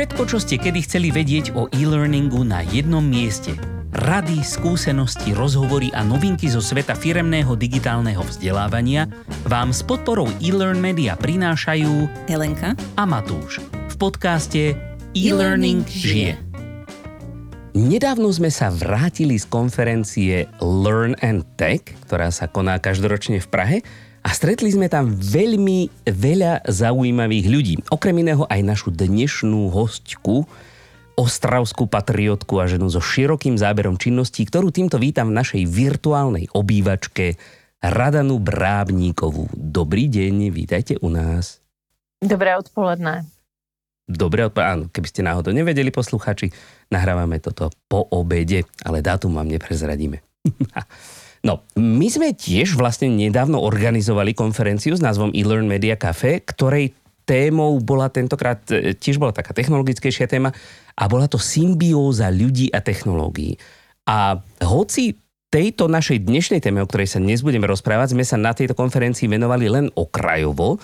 [0.00, 3.52] Všetko, čo ste kedy chceli vedieť o e-learningu na jednom mieste.
[3.92, 9.12] Rady, skúsenosti, rozhovory a novinky zo sveta firemného digitálneho vzdelávania
[9.44, 14.72] vám s podporou e-learn media prinášajú Helenka a Matúš v podcaste
[15.12, 16.40] E-Learning žije.
[17.76, 23.76] Nedávno sme sa vrátili z konferencie Learn and Tech, ktorá sa koná každoročne v Prahe
[24.20, 27.74] a stretli sme tam veľmi veľa zaujímavých ľudí.
[27.88, 30.44] Okrem iného aj našu dnešnú hostku,
[31.16, 37.40] ostravskú patriotku a ženu so širokým záberom činností, ktorú týmto vítam v našej virtuálnej obývačke
[37.80, 39.48] Radanu Brábníkovú.
[39.56, 41.64] Dobrý deň, vítajte u nás.
[42.20, 43.24] Dobré odpoledne.
[44.04, 46.52] Dobré odpoledne, áno, keby ste náhodou nevedeli posluchači,
[46.92, 50.20] nahrávame toto po obede, ale dátum vám neprezradíme.
[51.40, 56.92] No, my sme tiež vlastne nedávno organizovali konferenciu s názvom eLearn Media Cafe, ktorej
[57.24, 60.52] témou bola tentokrát, e, tiež bola taká technologickejšia téma
[60.98, 63.56] a bola to symbióza ľudí a technológií.
[64.04, 65.16] A hoci
[65.48, 69.26] tejto našej dnešnej téme, o ktorej sa dnes budeme rozprávať, sme sa na tejto konferencii
[69.26, 70.76] venovali len okrajovo,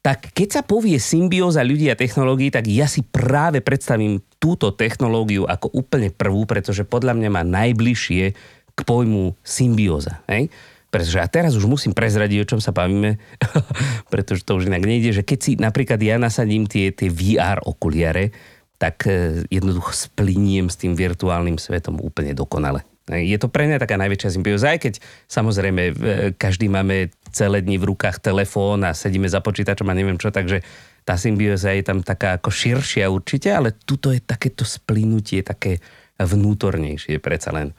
[0.00, 5.44] tak keď sa povie symbióza ľudí a technológií, tak ja si práve predstavím túto technológiu
[5.44, 8.32] ako úplne prvú, pretože podľa mňa má najbližšie
[8.80, 10.24] k pojmu symbióza.
[10.24, 10.48] Hej?
[10.90, 13.20] Pretože a teraz už musím prezradiť, o čom sa bavíme,
[14.12, 18.34] pretože to už inak nejde, že keď si napríklad ja nasadím tie, tie VR okuliare,
[18.80, 22.82] tak e, jednoducho spliniem s tým virtuálnym svetom úplne dokonale.
[23.10, 24.94] Je to pre mňa taká najväčšia symbióza, aj keď
[25.28, 25.92] samozrejme e,
[26.34, 30.64] každý máme celé dni v rukách telefón a sedíme za počítačom a neviem čo, takže
[31.04, 35.82] tá symbióza je tam taká ako širšia určite, ale tuto je takéto splinutie také
[36.20, 37.72] vnútornejšie predsa len.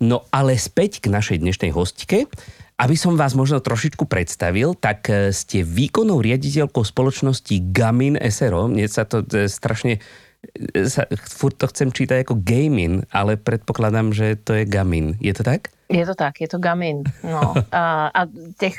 [0.00, 2.28] No ale späť k našej dnešnej hostke.
[2.76, 8.68] Aby som vás možno trošičku predstavil, tak e, ste výkonnou riaditeľkou spoločnosti Gamin SRO.
[8.68, 9.96] Mne sa to e, strašne
[10.76, 15.16] e, sa, furt to chcem čítať ako gaming, ale predpokladám, že to je Gamin.
[15.24, 15.72] Je to tak?
[15.88, 17.00] Je to tak, je to Gamin.
[17.24, 17.56] No.
[17.72, 18.20] A, a
[18.60, 18.76] těch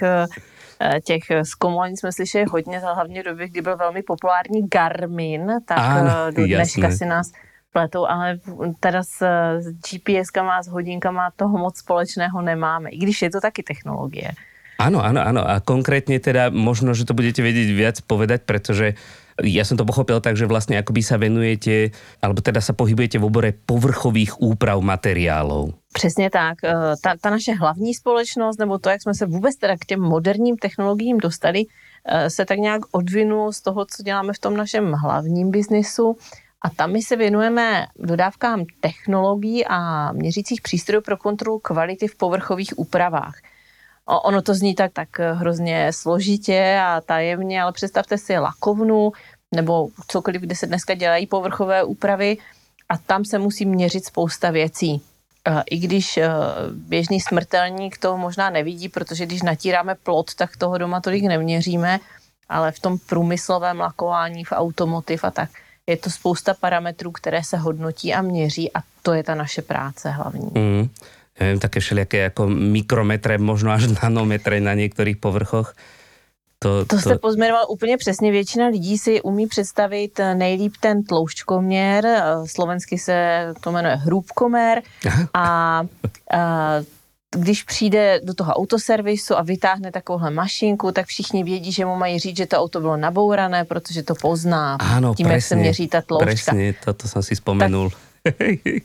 [1.04, 6.32] těch zkoumání jsme slyšeli hodně, hlavně v době, kdy byl velmi populární Garmin, tak ano,
[6.32, 6.98] do dneška jasné.
[6.98, 7.32] si nás
[7.78, 8.42] pletou, ale
[8.82, 9.22] teda s,
[9.62, 14.34] s GPS-kama, s hodinkama toho moc společného nemáme, i když je to taky technologie.
[14.78, 15.42] Áno, áno, áno.
[15.42, 18.94] A konkrétne teda možno, že to budete vedieť viac povedať, pretože
[19.42, 23.26] ja som to pochopil tak, že vlastne akoby sa venujete, alebo teda sa pohybujete v
[23.26, 25.74] obore povrchových úprav materiálov.
[25.94, 26.64] Přesně tak.
[26.64, 26.74] E,
[27.04, 30.58] ta, ta naše hlavní společnost, nebo to, jak jsme se vůbec teda k těm moderním
[30.58, 31.66] technologiím dostali,
[32.06, 36.18] e, se tak nějak odvinulo z toho, co děláme v tom našem hlavním biznisu
[36.68, 42.80] a tam my se věnujeme dodávkám technologií a měřících přístrojů pro kontrolu kvality v povrchových
[42.80, 43.36] úpravách.
[44.06, 49.12] Ono to zní tak, tak hrozně složitě a tajemně, ale představte si lakovnu
[49.56, 52.38] nebo cokoliv, kde se dneska dělají povrchové úpravy
[52.90, 55.02] a tam se musí měřit spousta věcí.
[55.48, 56.30] E, I když e,
[56.72, 62.00] běžný smrtelník to možná nevidí, protože když natíráme plot, tak toho doma tolik neměříme,
[62.50, 65.50] ale v tom průmyslovém lakování, v automotiv a tak–
[65.88, 70.10] je to spousta parametrů, které se hodnotí a měří a to je ta naše práce
[70.10, 70.52] hlavní.
[70.56, 70.90] Mm.
[71.38, 75.78] Ja viem, také všelijaké ako mikrometre, možno až nanometre na některých povrchoch.
[76.60, 78.32] To, to, to jste pozměroval úplně přesně.
[78.32, 84.82] Většina lidí si umí představit nejlíp ten tloušťkoměr, slovensky se to jmenuje hrůbkomer
[85.34, 85.84] a,
[86.34, 86.74] a
[87.36, 92.20] když přijde do toho autoservisu a vytáhne takovouhle mašinku, tak všichni vědí, že mu mají
[92.20, 95.88] říct, že to auto bylo nabourané, protože to pozná Áno, tím, presne, jak se měří
[95.88, 96.52] ta tloušťka.
[96.52, 97.92] Presne, toto jsem si vzpomenul.
[98.24, 98.36] Tak,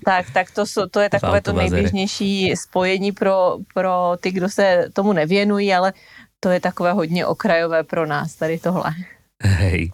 [0.04, 5.12] tak, tak to, to je takové to nejběžnější spojení pro, pro ty, kdo se tomu
[5.12, 5.92] nevěnují, ale
[6.40, 8.94] to je takové hodně okrajové pro nás tady tohle.
[9.42, 9.92] Hej.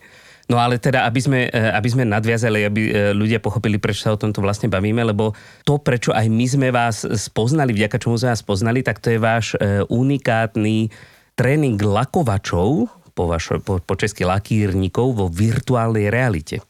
[0.48, 4.16] No ale teda, aby sme, eh, aby sme nadviazali, aby eh, ľudia pochopili, prečo sa
[4.16, 5.36] o tomto vlastne bavíme, lebo
[5.68, 9.20] to, prečo aj my sme vás spoznali, vďaka čomu sme vás spoznali, tak to je
[9.20, 10.88] váš eh, unikátny
[11.36, 16.64] tréning lakovačov, po, vašo, po, po česky lakírnikov vo virtuálnej realite.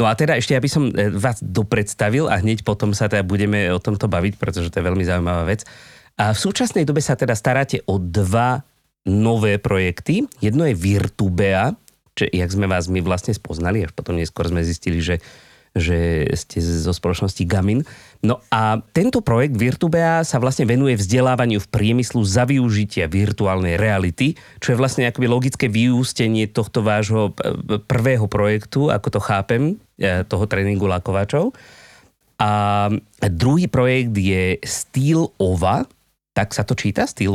[0.00, 0.88] No a teda ešte, aby som
[1.20, 5.04] vás dopredstavil a hneď potom sa teda budeme o tomto baviť, pretože to je veľmi
[5.04, 5.68] zaujímavá vec.
[6.16, 8.64] A v súčasnej dobe sa teda staráte o dva
[9.04, 10.24] nové projekty.
[10.40, 11.76] Jedno je Virtubea,
[12.18, 15.22] čo, jak sme vás my vlastne spoznali, až potom neskôr sme zistili, že
[15.72, 17.80] že ste zo spoločnosti Gamin.
[18.20, 24.36] No a tento projekt Virtubea sa vlastne venuje vzdelávaniu v priemyslu za využitia virtuálnej reality,
[24.60, 27.32] čo je vlastne akoby logické vyústenie tohto vášho
[27.88, 29.62] prvého projektu, ako to chápem,
[29.96, 31.56] e, toho tréningu lakovačov.
[32.36, 32.90] A
[33.32, 35.88] druhý projekt je Steel Ova,
[36.36, 37.32] tak sa to číta, Steel?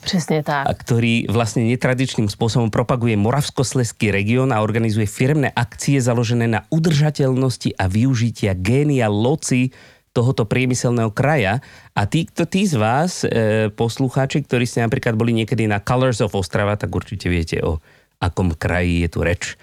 [0.00, 0.66] Přesně tak.
[0.66, 7.74] A ktorý vlastne netradičným spôsobom propaguje Moravskosleský región a organizuje firmné akcie založené na udržateľnosti
[7.76, 9.74] a využitia génia loci
[10.16, 11.60] tohoto priemyselného kraja.
[11.94, 16.18] A tí, to, tí z vás, e, poslucháči, ktorí ste napríklad boli niekedy na Colors
[16.24, 17.78] of Ostrava, tak určite viete, o
[18.18, 19.54] akom kraji je tu reč.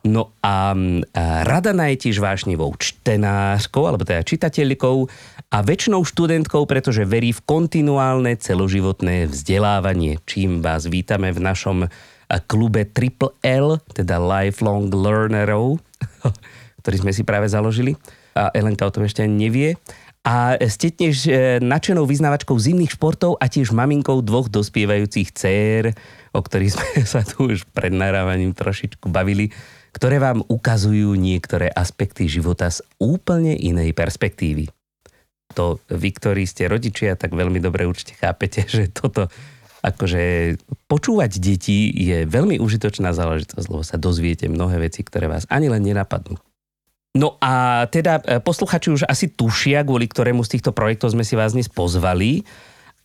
[0.00, 4.96] No a, a Radana je tiež vášnivou čtenářkou, alebo teda čitateľkou
[5.52, 11.78] a väčšinou študentkou, pretože verí v kontinuálne celoživotné vzdelávanie, čím vás vítame v našom
[12.48, 15.82] klube Triple L, teda Lifelong Learnerov,
[16.80, 17.92] ktorý sme si práve založili.
[18.32, 19.76] A Elenka o tom ešte nevie.
[20.20, 21.32] A ste tiež e,
[21.64, 25.96] nadšenou vyznávačkou zimných športov a tiež maminkou dvoch dospievajúcich dcer,
[26.36, 29.48] o ktorých sme sa tu už pred narávaním trošičku bavili
[29.90, 34.70] ktoré vám ukazujú niektoré aspekty života z úplne inej perspektívy.
[35.58, 39.26] To vy, ktorí ste rodičia, tak veľmi dobre určite chápete, že toto
[39.80, 40.56] akože
[40.86, 45.80] počúvať deti je veľmi užitočná záležitosť, lebo sa dozviete mnohé veci, ktoré vás ani len
[45.80, 46.36] nenapadnú.
[47.16, 51.34] No a teda e, posluchači už asi tušia, kvôli ktorému z týchto projektov sme si
[51.34, 52.46] vás dnes pozvali.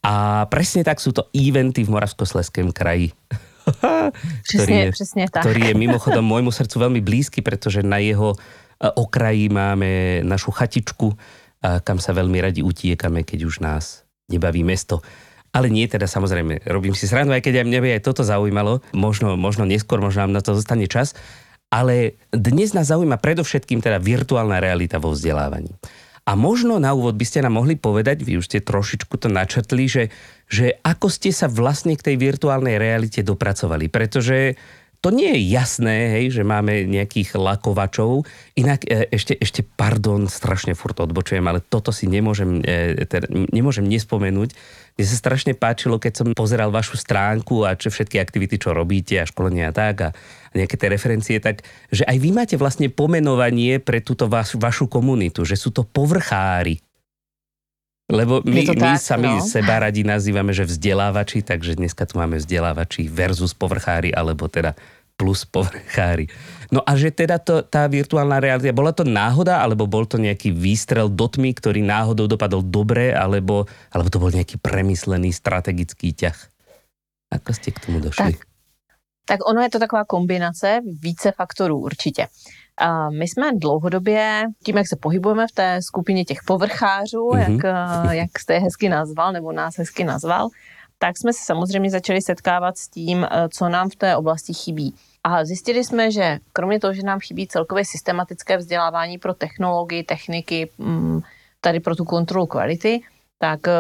[0.06, 3.10] A presne tak sú to eventy v Moravskosleském kraji.
[4.50, 5.42] ktorý, je, přesně tak.
[5.44, 8.38] ktorý je mimochodom môjmu srdcu veľmi blízky, pretože na jeho e,
[8.94, 11.18] okraji máme našu chatičku,
[11.82, 15.02] kam sa veľmi radi utiekame, keď už nás nebaví mesto.
[15.56, 18.84] Ale nie teda samozrejme, robím si srandu, aj keď aj mňa by aj toto zaujímalo,
[18.92, 21.16] možno, možno neskôr, možno nám na to zostane čas,
[21.72, 25.72] ale dnes nás zaujíma predovšetkým teda virtuálna realita vo vzdelávaní.
[26.26, 29.86] A možno na úvod by ste nám mohli povedať, vy už ste trošičku to načrtli,
[29.86, 30.04] že,
[30.50, 33.94] že ako ste sa vlastne k tej virtuálnej realite dopracovali.
[33.94, 34.58] Pretože
[35.06, 38.26] to nie je jasné, hej, že máme nejakých lakovačov.
[38.58, 43.86] Inak e, ešte, ešte pardon, strašne furt odbočujem, ale toto si nemôžem, e, teda, nemôžem
[43.86, 44.58] nespomenúť.
[44.98, 49.22] Mne sa strašne páčilo, keď som pozeral vašu stránku a čo všetky aktivity, čo robíte
[49.22, 51.62] a školenia a tak a, a nejaké tie referencie, tak
[51.94, 56.82] že aj vy máte vlastne pomenovanie pre túto vaš, vašu komunitu, že sú to povrchári.
[58.06, 59.42] Lebo my, tak, my sami no.
[59.42, 64.78] seba radi nazývame, že vzdelávači, takže dneska tu máme vzdelávači versus povrchári, alebo teda
[65.18, 66.30] plus povrchári.
[66.70, 70.54] No a že teda to, tá virtuálna realita, bola to náhoda, alebo bol to nejaký
[70.54, 76.38] výstrel do tmy, ktorý náhodou dopadol dobre, alebo, alebo to bol nejaký premyslený strategický ťah?
[77.42, 78.38] Ako ste k tomu došli?
[78.38, 78.46] Tak,
[79.26, 82.24] tak ono je to taková kombinace více faktorů určitě.
[82.24, 82.65] A
[83.10, 87.54] my jsme dlouhodobě, tím, jak se pohybujeme v té skupině těch povrchářů, mm-hmm.
[87.54, 90.50] jak, jak jste je hezky nazval, nebo nás hezky nazval,
[91.00, 94.96] tak jsme se samozřejmě začali setkávat s tím, eh, co nám v té oblasti chybí.
[95.24, 100.70] A zjistili jsme, že kromě toho, že nám chybí celkově systematické vzdělávání pro technologii, techniky,
[100.78, 101.22] mm,
[101.62, 103.02] tady pro tu kontrolu kvality,
[103.40, 103.72] tak eh,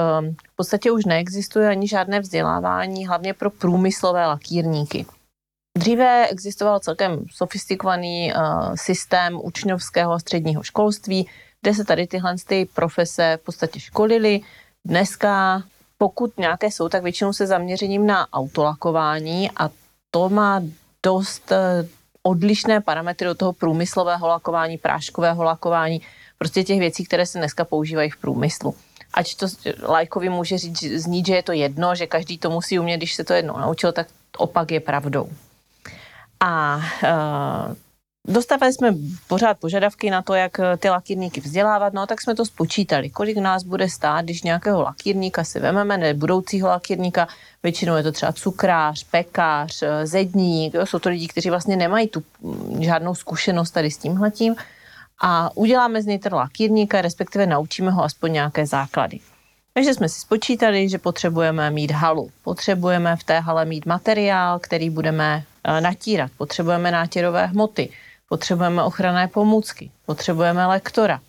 [0.53, 5.05] v podstatě už neexistuje ani žádné vzdělávání, hlavně pro průmyslové lakírníky.
[5.77, 11.29] Dříve existoval celkem sofistikovaný uh, systém učňovského středního školství,
[11.61, 14.41] kde se tady tyhle ty profese v podstatě školily.
[14.85, 15.63] Dneska
[15.97, 19.69] pokud nějaké jsou, tak většinou se zaměřením na autolakování a
[20.11, 20.61] to má
[21.03, 21.87] dost eh,
[22.23, 26.01] odlišné parametry od toho průmyslového lakování, práškového lakování,
[26.37, 28.75] prostě těch věcí, které se dneska používají v průmyslu.
[29.13, 29.47] Ať to
[29.81, 33.23] lajkovi může říct, znít, že je to jedno, že každý to musí umět, když se
[33.23, 34.07] to jednou naučil, tak
[34.37, 35.29] opak je pravdou.
[36.39, 37.75] A uh,
[38.27, 38.95] Dostávali jsme
[39.27, 43.37] pořád požadavky na to, jak eh, ty lakírníky vzdělávat, no tak jsme to spočítali, kolik
[43.37, 47.27] nás bude stát, když nějakého lakírníka si vememe, ne budoucího lakírníka,
[47.63, 52.07] většinou je to třeba cukrář, pekář, eh, zedník, jo, jsou to lidi, kteří vlastně nemají
[52.07, 54.55] tu mm, žádnou zkušenost tady s tímhletím.
[55.21, 59.19] A uděláme z něj ten lakírníka, respektive naučíme ho aspoň nějaké základy.
[59.73, 62.29] Takže jsme si spočítali, že potřebujeme mít halu.
[62.43, 66.31] Potřebujeme v té hale mít materiál, který budeme eh, natírat.
[66.37, 67.89] Potřebujeme nátěrové hmoty
[68.29, 71.19] potřebujeme ochranné pomůcky, potřebujeme lektora.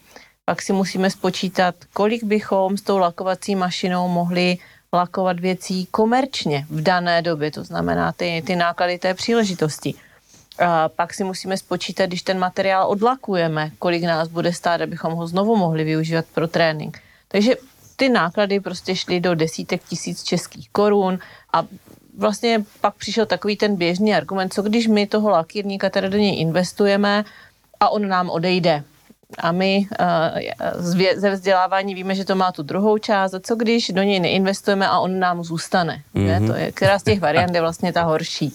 [0.45, 4.59] Pak si musíme spočítat, kolik bychom s tou lakovací mašinou mohli
[4.93, 9.95] lakovat věcí komerčně v dané době, to znamená ty, ty náklady té příležitosti.
[10.59, 15.27] A pak si musíme spočítat, když ten materiál odlakujeme, kolik nás bude stát, abychom ho
[15.27, 16.99] znovu mohli využívat pro trénink.
[17.29, 17.55] Takže
[17.97, 21.19] ty náklady prostě šly do desítek tisíc českých korun
[21.53, 21.63] a
[22.17, 26.41] vlastně pak přišel takový ten běžný argument, co když my toho lakírníka teda do něj
[26.41, 27.25] investujeme
[27.81, 28.83] a on nám odejde.
[29.39, 30.83] A my uh,
[31.17, 33.35] ze vzdělávání víme, že to má tu druhou část.
[33.35, 36.03] A co když do něj neinvestujeme a on nám zůstane?
[36.15, 36.47] Mm-hmm.
[36.47, 38.53] To je, která z těch variant je vlastně ta horší.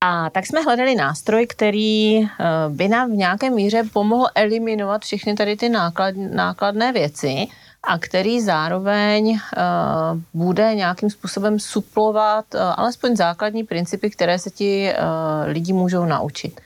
[0.00, 2.28] A tak jsme hledali nástroj, který eh,
[2.68, 7.46] by nám v nějaké míře pomohl eliminovat všechny tady ty náklad, nákladné věci
[7.82, 9.38] a který zároveň uh,
[10.34, 16.60] bude nějakým způsobem suplovat uh, alespoň základní principy, které se ti uh, lidi můžou naučit.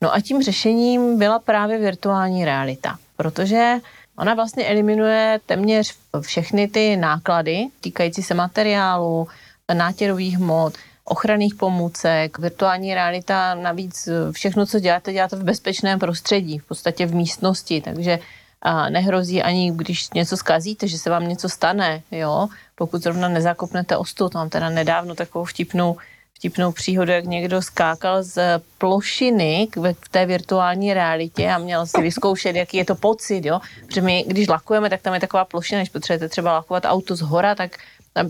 [0.00, 3.74] No a tím řešením byla právě virtuální realita, protože
[4.18, 9.28] ona vlastně eliminuje téměř všechny ty náklady týkající se materiálu,
[9.74, 16.68] nátěrových hmot, ochranných pomůcek, virtuální realita, navíc všechno, co děláte, děláte v bezpečném prostředí, v
[16.68, 18.18] podstatě v místnosti, takže
[18.64, 23.96] a nehrozí ani, když něco zkazíte, že se vám něco stane, jo, pokud zrovna nezakopnete
[23.96, 25.96] ostu, tam teda nedávno takovou vtipnou,
[26.34, 32.56] vtipnou příhodu, jak někdo skákal z plošiny v té virtuální realitě a měl si vyzkoušet,
[32.56, 35.90] jaký je to pocit, jo, protože my, když lakujeme, tak tam je taková plošina, když
[35.90, 37.76] potřebujete třeba lakovat auto z hora, tak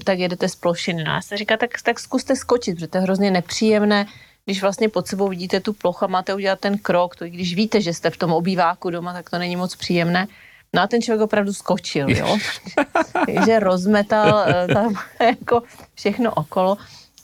[0.05, 1.05] tak jedete z plošiny.
[1.05, 4.07] No a se říká, tak, tak zkuste skočit, protože to je hrozně nepříjemné,
[4.45, 7.55] když vlastně pod sebou vidíte tu plochu a máte udělat ten krok, to i když
[7.55, 10.27] víte, že jste v tom obýváku doma, tak to není moc příjemné.
[10.75, 12.39] No a ten člověk opravdu skočil, jo.
[13.27, 15.63] Takže rozmetal eh, tam jako
[15.95, 16.77] všechno okolo.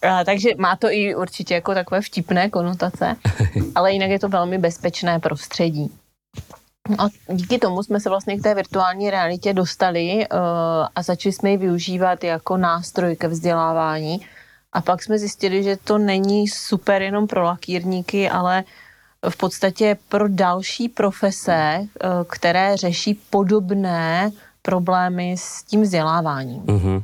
[0.03, 3.17] A, takže má to i určitě jako takové vtipné konotace,
[3.75, 5.93] ale jinak je to velmi bezpečné prostředí.
[6.99, 10.39] A díky tomu jsme se vlastně k té virtuální realitě dostali uh,
[10.95, 14.27] a začali jsme ji využívat jako nástroj ke vzdělávání.
[14.73, 18.65] A pak jsme zjistili, že to není super jenom pro lakírníky, ale
[19.29, 24.31] v podstatě pro další profese, uh, které řeší podobné
[24.63, 26.63] problémy s tím vzděláváním.
[26.63, 27.03] Uh-huh.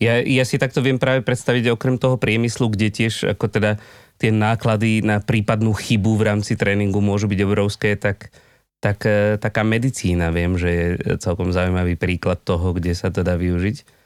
[0.00, 3.76] Ja, ja si takto viem práve predstaviť okrem toho priemyslu, kde tiež ako teda
[4.16, 8.32] tie náklady na prípadnú chybu v rámci tréningu môžu byť obrovské, tak,
[8.80, 10.86] tak e, taká medicína viem, že je
[11.20, 13.99] celkom zaujímavý príklad toho, kde sa to dá využiť.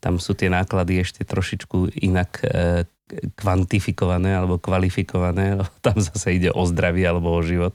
[0.00, 2.84] Tam sú tie náklady ešte trošičku inak e,
[3.34, 5.62] kvantifikované alebo kvalifikované.
[5.84, 7.74] Tam zase ide o zdravie alebo o život.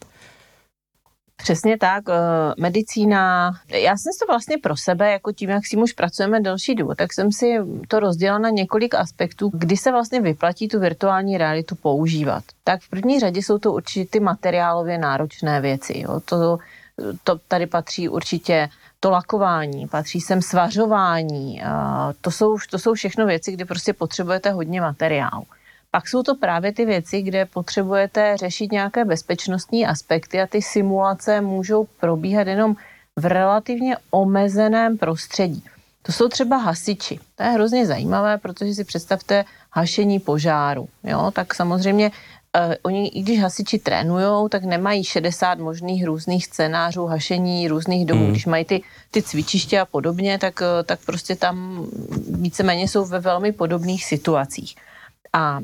[1.43, 2.03] Přesně tak.
[2.09, 2.13] Eh,
[2.57, 6.93] medicína, já jsem to vlastně pro sebe, jako tím, jak si už pracujeme delší dobu,
[6.95, 11.75] tak jsem si to rozdělila na několik aspektů, kdy se vlastně vyplatí tu virtuální realitu
[11.75, 12.43] používat.
[12.63, 15.99] Tak v první řadě jsou to určitě ty materiálově náročné věci.
[15.99, 16.19] Jo.
[16.25, 16.57] To,
[17.23, 18.69] to tady patří určitě
[19.03, 21.61] to lakování, patří sem svařování.
[22.21, 25.45] To jsou, to jsou všechno věci, kdy prostě potřebujete hodně materiálu.
[25.91, 31.41] Pak jsou to právě ty věci, kde potřebujete řešit nějaké bezpečnostní aspekty a ty simulace
[31.41, 32.75] můžou probíhat jenom
[33.15, 35.63] v relativně omezeném prostředí.
[36.01, 37.19] To jsou třeba hasiči.
[37.35, 40.87] To je hrozně zajímavé, protože si představte hašení požáru.
[41.03, 41.31] Jo?
[41.31, 42.11] Tak samozřejmě
[42.57, 48.25] Uh, oni, i když hasiči trénují, tak nemají 60 možných různých scénářů hašení různých domů.
[48.25, 48.31] Mm.
[48.31, 51.85] Když mají ty, ty cvičiště a podobně, tak, uh, tak prostě tam
[52.29, 54.75] víceméně jsou ve velmi podobných situacích.
[55.33, 55.59] A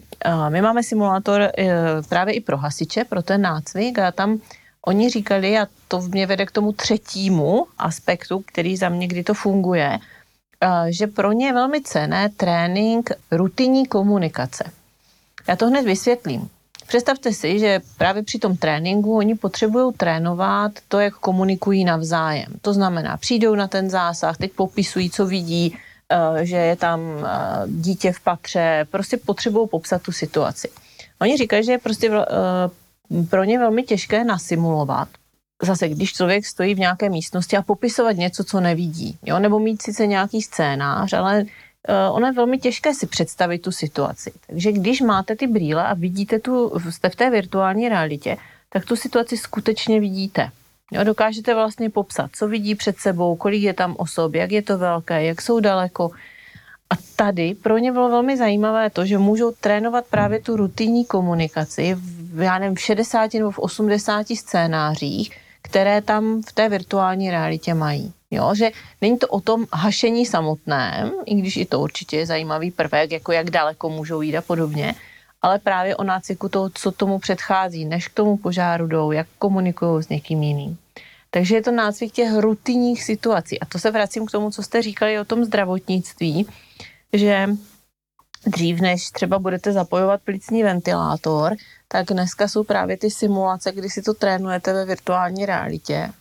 [0.50, 1.52] my máme simulátor e,
[2.10, 4.40] právě i pro hasiče, pro ten nácvik a tam
[4.86, 9.34] oni říkali, a to mě vede k tomu třetímu aspektu, který za mě, kdy to
[9.34, 10.00] funguje,
[10.90, 14.72] že pro ně je velmi cené trénink rutinní komunikace.
[15.48, 16.50] Já to hned vysvětlím.
[16.88, 22.54] Představte si, že právě při tom tréninku oni potřebují trénovat to, jak komunikují navzájem.
[22.62, 25.78] To znamená, přijdou na ten zásah, teď popisují, co vidí,
[26.12, 30.70] Eh, že je tam eh, dítě v patře, prostě potřebují popsat tu situaci.
[31.22, 35.08] Oni říkají, že je prostě eh, pro ně velmi těžké nasimulovat,
[35.64, 39.40] zase když člověk stojí v nějaké místnosti a popisovat něco, co nevidí, jo?
[39.40, 41.46] nebo mít sice nějaký scénář, ale
[42.12, 44.32] ono je velmi těžké si představit tu situaci.
[44.48, 48.38] Takže když máte ty brýle a vidíte tu, jste v té virtuální realitě,
[48.70, 50.50] tak tu situaci skutečně vidíte.
[50.92, 54.78] Jo, dokážete vlastně popsat, co vidí před sebou, kolik je tam osob, jak je to
[54.78, 56.12] velké, jak jsou daleko.
[56.90, 61.96] A tady pro ně bylo velmi zajímavé to, že můžou trénovat právě tu rutinní komunikaci
[61.98, 67.74] v, já nevím, v 60 nebo v 80 scénářích, které tam v té virtuální realitě
[67.74, 68.14] mají.
[68.32, 72.72] Jo, že není to o tom hašení samotném, i když i to určitě je zajímavý
[72.72, 74.96] prvek, jako jak daleko můžou jít a podobně,
[75.42, 80.04] ale právě o nácviku toho, co tomu předchází, než k tomu požáru jdou, jak komunikují
[80.04, 80.78] s někým jiným.
[81.30, 83.60] Takže je to nácvik těch rutinních situací.
[83.60, 86.48] A to se vracím k tomu, co jste říkali o tom zdravotnictví,
[87.14, 87.50] že
[88.46, 91.56] dřív, než třeba budete zapojovat plicní ventilátor,
[91.88, 96.12] tak dneska jsou právě ty simulace, kdy si to trénujete ve virtuální realitě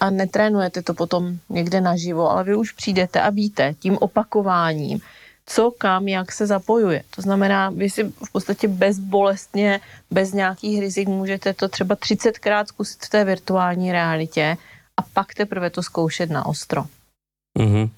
[0.00, 5.00] a netrénujete to potom někde naživo, ale vy už přijdete a víte tím opakováním,
[5.46, 7.02] co, kam, jak se zapojuje.
[7.16, 13.04] To znamená, vy si v podstatě bezbolestně, bez nějakých rizik můžete to třeba 30krát zkusit
[13.04, 14.56] v té virtuální realitě
[14.96, 16.84] a pak teprve to zkoušet na ostro.
[17.58, 17.90] Mm-hmm.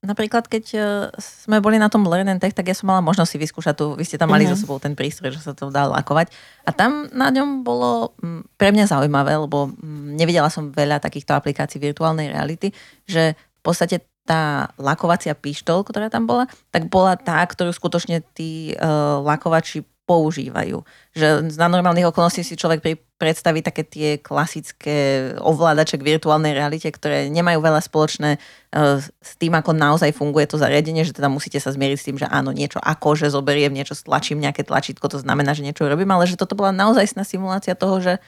[0.00, 0.80] Napríklad keď e,
[1.20, 3.86] sme boli na tom Learn and Tech, tak ja som mala možnosť si vyskúšať tu,
[3.92, 4.56] vy ste tam mali uh-huh.
[4.56, 6.32] za sebou ten prístroj, že sa to dá lakovať.
[6.64, 8.16] A tam na ňom bolo
[8.56, 9.72] pre mňa zaujímavé, lebo
[10.16, 12.72] nevidela som veľa takýchto aplikácií virtuálnej reality,
[13.04, 18.72] že v podstate tá lakovacia pištol, ktorá tam bola, tak bola tá, ktorú skutočne tí
[18.78, 20.82] uh, lakovači používajú.
[21.14, 26.90] Že za normálnych okolností si človek pri, predstaví také tie klasické ovládače k virtuálnej realite,
[26.90, 31.62] ktoré nemajú veľa spoločné uh, s tým, ako naozaj funguje to zariadenie, že teda musíte
[31.62, 35.22] sa zmieriť s tým, že áno, niečo ako, že zoberiem, niečo stlačím, nejaké tlačítko, to
[35.22, 38.18] znamená, že niečo robím, ale že toto bola naozaj simulácia toho, že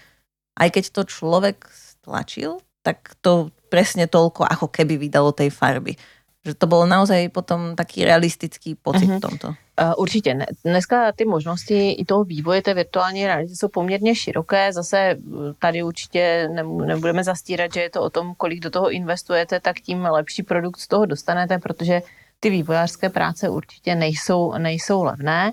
[0.54, 5.98] aj keď to človek stlačil, tak to presne toľko, ako keby vydalo tej farby.
[6.42, 9.22] Že to bylo naozaj potom taký realistický pocit uh-huh.
[9.22, 9.48] v tomto.
[9.82, 10.46] Uh, určitě.
[10.64, 14.72] Dneska ty možnosti i toho vývoje té virtuální reality jsou poměrně široké.
[14.72, 15.18] Zase eh,
[15.58, 16.48] tady určitě
[16.86, 20.78] nebudeme zastírat, že je to o tom, kolik do toho investujete, tak tím lepší produkt
[20.78, 22.02] z toho dostanete, protože
[22.40, 25.52] ty vývojářské práce určitě nejsou, nejsou levné.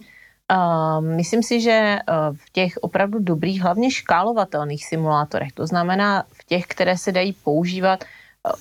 [0.52, 2.00] Uh, myslím si, že
[2.34, 8.04] v těch opravdu dobrých, hlavně škálovatelných simulátorech, to znamená v těch, které se dají používat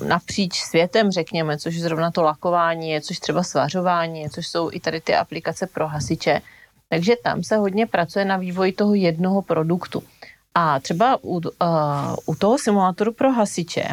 [0.06, 4.80] napříč světem, řekněme, což zrovna to lakování je, což třeba svařování je, což jsou i
[4.80, 6.40] tady ty aplikace pro hasiče.
[6.88, 10.02] Takže tam se hodně pracuje na vývoji toho jednoho produktu.
[10.54, 11.40] A třeba u, uh,
[12.26, 13.84] u toho simulátoru pro hasiče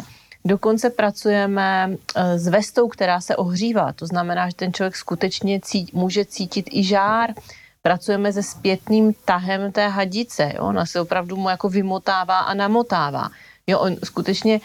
[0.46, 3.92] dokonce pracujeme uh, s vestou, která se ohřívá.
[3.92, 7.34] To znamená, že ten člověk skutečně cít, může cítit i žár.
[7.82, 10.52] Pracujeme se zpětným tahem té hadice.
[10.54, 10.62] Jo?
[10.62, 13.30] Ona se opravdu mu jako vymotává a namotává.
[13.66, 14.60] Jo, on skutečně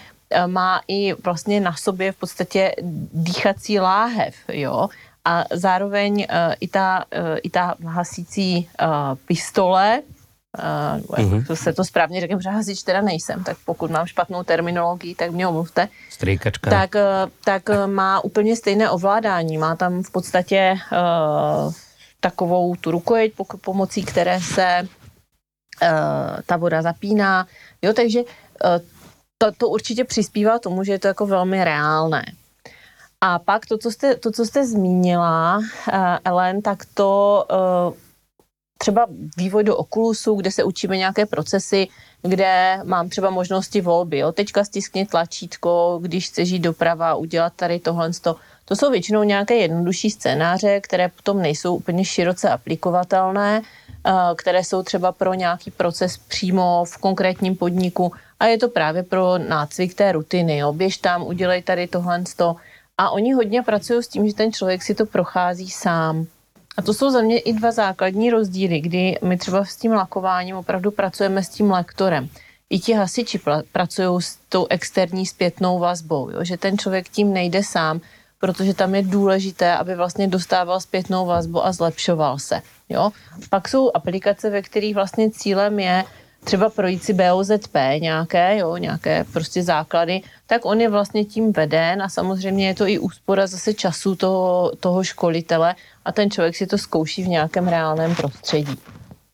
[0.48, 2.76] má i vlastně na sobě v podstatě
[3.14, 4.90] dýchací láhev, jo,
[5.26, 8.88] a zároveň uh, i, ta, uh, i ta hasící uh,
[9.28, 11.48] pistole, uh, mm-hmm.
[11.48, 15.32] to se to správně řekne, že hasič teda nejsem, tak pokud mám špatnou terminologii, tak
[15.32, 15.88] mě omluvte.
[16.10, 16.70] Strýkačka.
[16.70, 21.74] Tak, uh, tak má úplně stejné ovládání, má tam v podstatě uh,
[22.20, 25.88] takovou tu rukojeť, pomocí které se uh,
[26.46, 27.48] ta voda zapíná,
[27.82, 28.28] jo, takže uh,
[29.42, 32.26] to, to určitě přispívá tomu, že je to jako velmi reálné.
[33.22, 35.64] A pak to, co jste, to, co jste zmínila, uh,
[36.24, 37.94] Ellen, tak to uh,
[38.78, 39.06] třeba
[39.38, 41.88] vývoj do Oculusu, kde se učíme nějaké procesy,
[42.22, 44.18] kde mám třeba možnosti volby.
[44.18, 44.32] Jo.
[44.32, 48.12] Teďka stiskni tlačítko, když chceš jít doprava, udělat tady tohle.
[48.66, 54.84] To jsou většinou nějaké jednodušší scénáře, které potom nejsou úplně široce aplikovatelné, uh, které jsou
[54.84, 60.12] třeba pro nějaký proces přímo v konkrétním podniku a je to právě pro nácvik té
[60.12, 60.58] rutiny.
[60.58, 60.74] Jo.
[60.74, 62.24] Běž tam, udělej tady tohle.
[62.98, 66.26] A oni hodně pracují s tím, že ten člověk si to prochází sám.
[66.78, 70.56] A to jsou za mě i dva základní rozdíly, kdy my třeba s tím lakováním
[70.56, 72.30] opravdu pracujeme s tím lektorem.
[72.70, 73.40] I ti hasiči
[73.72, 76.44] pracují s tou externí zpětnou vazbou, jo?
[76.44, 78.02] že ten člověk tím nejde sám,
[78.40, 82.62] protože tam je důležité, aby vlastně dostával zpětnou vazbu a zlepšoval se.
[82.90, 83.12] Jo?
[83.50, 86.04] Pak jsou aplikace, ve kterých vlastně cílem je
[86.44, 92.02] třeba projít si BOZP nějaké, jo, nějaké prostě základy, tak on je vlastně tím veden
[92.02, 95.76] a samozřejmě je to i úspora zase času toho, toho školitele
[96.06, 98.76] a ten člověk si to zkouší v nějakém reálném prostředí.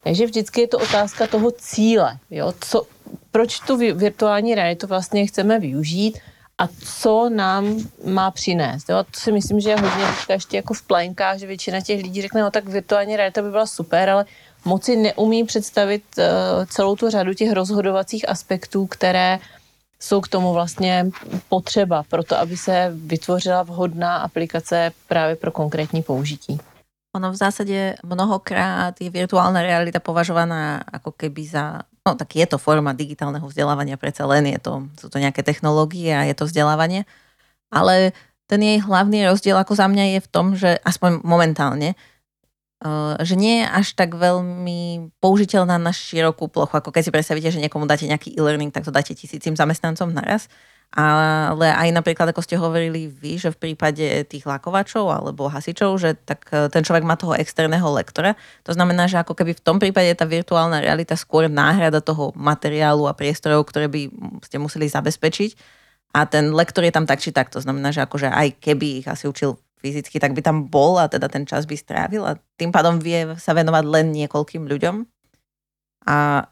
[0.03, 2.83] Takže vždycky je to otázka toho cíle, jo, co,
[3.31, 6.19] proč tu virtuální realitu vlastně chceme využít
[6.57, 8.89] a co nám má přinést.
[8.89, 9.03] Jo?
[9.03, 12.41] To si myslím, že je hodně ještě jako v plenkách, že většina těch lidí řekne,
[12.41, 14.25] no tak virtuální realita by byla super, ale
[14.67, 16.23] moci neumí představit uh,
[16.65, 19.39] celou tu řadu těch rozhodovacích aspektů, které
[19.99, 21.10] jsou k tomu vlastně
[21.49, 26.60] potřeba pro to, aby se vytvořila vhodná aplikace právě pro konkrétní použití.
[27.15, 32.62] Ono v zásadě mnohokrát je virtuálna realita považovaná ako keby za, no tak je to
[32.62, 37.10] forma digitálneho vzdelávania, predsa len je to, sú to nejaké technológie a je to vzdelávanie,
[37.73, 38.13] ale
[38.45, 42.16] ten jej hlavný rozdiel ako za mňa je v tom, že aspoň momentálne, Eh,
[43.25, 47.63] že nie je až tak veľmi použiteľná na širokú plochu, ako keď si predstavíte, že
[47.63, 50.45] niekomu dáte nejaký e-learning, tak to dáte tisícim zamestnancom naraz.
[50.87, 56.15] Ale aj napríklad, ako ste hovorili vy, že v prípade tých lakovačov alebo hasičov, že
[56.15, 58.39] tak eh, ten človek má toho externého lektora.
[58.63, 63.03] To znamená, že ako keby v tom prípade tá virtuálna realita skôr náhrada toho materiálu
[63.03, 64.07] a priestorov, ktoré by
[64.47, 65.59] ste museli zabezpečiť.
[66.15, 67.51] A ten lektor je tam tak či tak.
[67.51, 71.05] To znamená, že akože aj keby ich asi učil fyzicky, tak by tam bol a
[71.05, 75.05] teda ten čas by strávil a tým pádom vie sa venovať len niekoľkým ľuďom.
[76.07, 76.47] A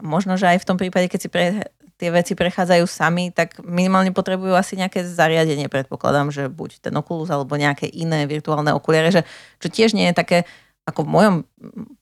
[0.00, 1.66] možno, že aj v tom prípade, keď si pre,
[2.00, 7.28] tie veci prechádzajú sami, tak minimálne potrebujú asi nejaké zariadenie, predpokladám, že buď ten Oculus
[7.28, 9.22] alebo nejaké iné virtuálne okuliare, že,
[9.60, 10.38] čo tiež nie je také
[10.90, 11.34] ako v mojom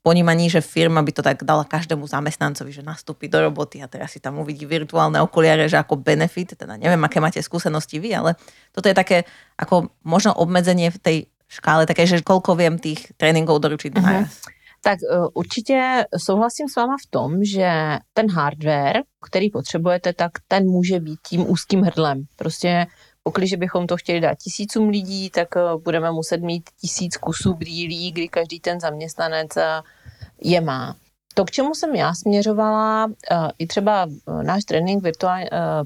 [0.01, 4.17] ponímaní, že firma by to tak dala každému zamestnancovi, že nastúpi do roboty a teraz
[4.17, 8.41] si tam uvidí virtuálne okuliare, že ako benefit, teda neviem, aké máte skúsenosti vy, ale
[8.73, 9.29] toto je také
[9.61, 11.17] ako možno obmedzenie v tej
[11.49, 14.05] škále, také, že koľko viem tých tréninkov doručiť uh-huh.
[14.05, 14.33] naraz.
[14.81, 20.65] Tak e, určitě souhlasím s váma v tom, že ten hardware, který potřebujete, tak ten
[20.65, 22.25] může být tím úzkým hrdlem.
[22.37, 22.87] Prostě
[23.31, 28.13] pokud bychom to chtěli dát tisícům lidí, tak e, budeme muset mít tisíc kusů brýlí,
[28.13, 29.83] kdy každý ten zaměstnanec e,
[30.43, 30.97] je má.
[31.35, 33.11] To, k čemu jsem já směřovala,
[33.59, 34.07] i třeba
[34.43, 35.41] náš trénink virtuál,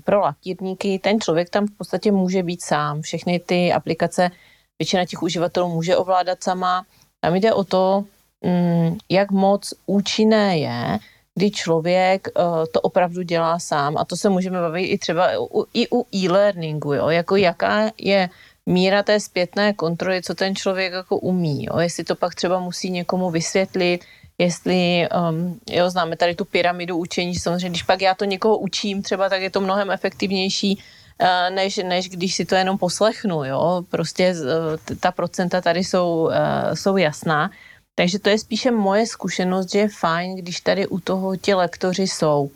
[0.05, 3.03] pro lakírníky, ten člověk tam v podstatě může být sám.
[3.03, 4.31] Všechny ty aplikace
[4.79, 6.87] většina těch uživatelů může ovládat sama.
[7.31, 8.05] Mi jde o to,
[8.43, 10.99] Mm, jak moc účinné je,
[11.35, 13.97] kdy člověk uh, to opravdu dělá sám.
[13.99, 17.09] A to se můžeme bavit i třeba u, i u e-learningu, jo?
[17.09, 18.29] jako jaká je
[18.67, 21.65] míra té zpětné kontroly, co ten člověk jako umí.
[21.65, 21.79] Jo?
[21.79, 24.05] Jestli to pak třeba musí někomu vysvětlit,
[24.39, 29.03] jestli, um, jo, známe tady tu pyramidu učení, samozřejmě, když pak já to někoho učím
[29.03, 30.79] třeba, tak je to mnohem efektivnější,
[31.21, 36.27] uh, než, než když si to jenom poslechnu, jo, prostě uh, ta procenta tady jsou,
[36.27, 37.51] uh, jsou jasná.
[37.95, 42.03] Takže to je spíše moje zkušenost, že je fajn, když tady u toho ti lektoři
[42.03, 42.51] jsou.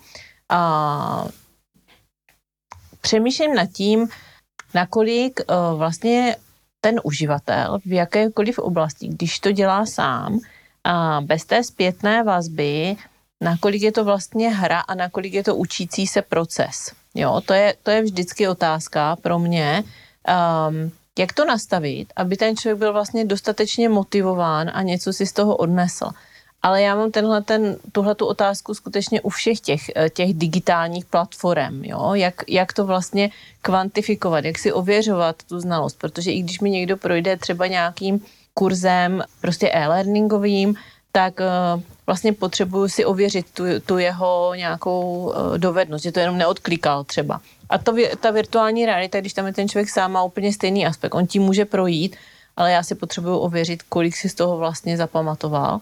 [0.49, 1.29] A
[3.01, 4.09] přemýšlím nad tím,
[4.75, 6.37] nakolik uh, vlastně
[6.81, 10.41] ten uživatel v jakékoliv oblasti, když to dělá sám,
[10.85, 12.97] a bez té zpětné vazby,
[13.41, 16.93] nakolik je to vlastně hra a nakolik je to učící se proces.
[17.15, 19.85] Jo, to je, to je vždycky otázka pro mě.
[20.69, 25.33] Um, jak to nastavit, aby ten člověk byl vlastně dostatečně motivován a něco si z
[25.33, 26.11] toho odnesl.
[26.63, 31.05] Ale já mám tenhle, ten, tuhle tu otázku skutečně u všech těch, eh, těch digitálních
[31.05, 32.15] platform, jo?
[32.15, 33.31] Jak, jak to vlastně
[33.63, 38.21] kvantifikovat, jak si ověřovat tu znalost, protože i když mi někdo projde třeba nějakým
[38.55, 40.75] kurzem prostě e-learningovým,
[41.13, 46.39] tak uh, vlastně potřebuju si ověřit tu, tu jeho nějakou uh, dovednost, že to jenom
[46.39, 47.41] neodklikal třeba.
[47.69, 51.15] A to, ta virtuální realita, když tam je ten člověk sám, má úplně stejný aspekt.
[51.15, 52.17] On tím může projít,
[52.57, 55.81] ale já si potřebuju ověřit, kolik si z toho vlastně zapamatoval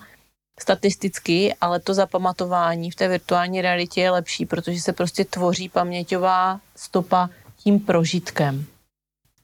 [0.61, 6.61] statisticky, ale to zapamatování v té virtuální realitě je lepší, protože se prostě tvoří paměťová
[6.77, 8.66] stopa tím prožitkem.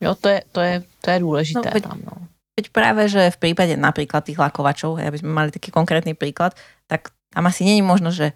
[0.00, 1.98] Jo, to je, to je, to je důležité no, veď, tam.
[2.05, 2.12] No.
[2.61, 6.57] Veď práve, že v prípade napríklad tých lakovačov, aby sme mali taký konkrétny príklad,
[6.88, 8.33] tak tam asi není možno, že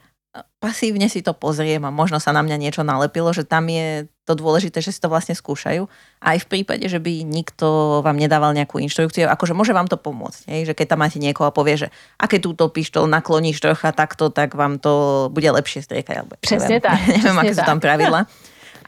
[0.64, 4.32] pasívne si to pozriem a možno sa na mňa niečo nalepilo, že tam je to
[4.32, 5.84] dôležité, že si to vlastne skúšajú.
[6.24, 10.00] A aj v prípade, že by nikto vám nedával nejakú inštrukciu, akože môže vám to
[10.00, 10.48] pomôcť.
[10.48, 10.72] Hej?
[10.72, 14.56] Že keď tam máte niekoho a povie, že aké túto pištol nakloníš trocha takto, tak
[14.56, 16.24] vám to bude lepšie striekať.
[16.24, 16.96] Alebo, Přesne tak.
[17.20, 18.24] Neviem, aké sú tam pravidla.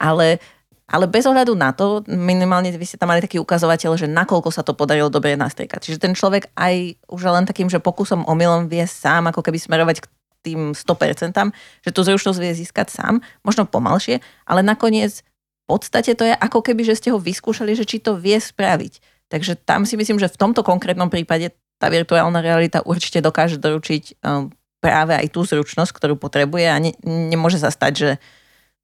[0.01, 0.41] Ale
[0.87, 4.63] ale bez ohľadu na to, minimálne vy ste tam mali taký ukazovateľ, že nakoľko sa
[4.63, 5.83] to podarilo dobre nastriekať.
[5.83, 10.07] Čiže ten človek aj už len takým, že pokusom omylom vie sám ako keby smerovať
[10.07, 10.11] k
[10.47, 11.35] tým 100%,
[11.83, 15.27] že tú zručnosť vie získať sám, možno pomalšie, ale nakoniec
[15.67, 19.03] v podstate to je ako keby, že ste ho vyskúšali, že či to vie spraviť.
[19.27, 21.51] Takže tam si myslím, že v tomto konkrétnom prípade
[21.83, 26.95] tá virtuálna realita určite dokáže doručiť um, práve aj tú zručnosť, ktorú potrebuje a ne,
[27.03, 28.11] nemôže sa stať, že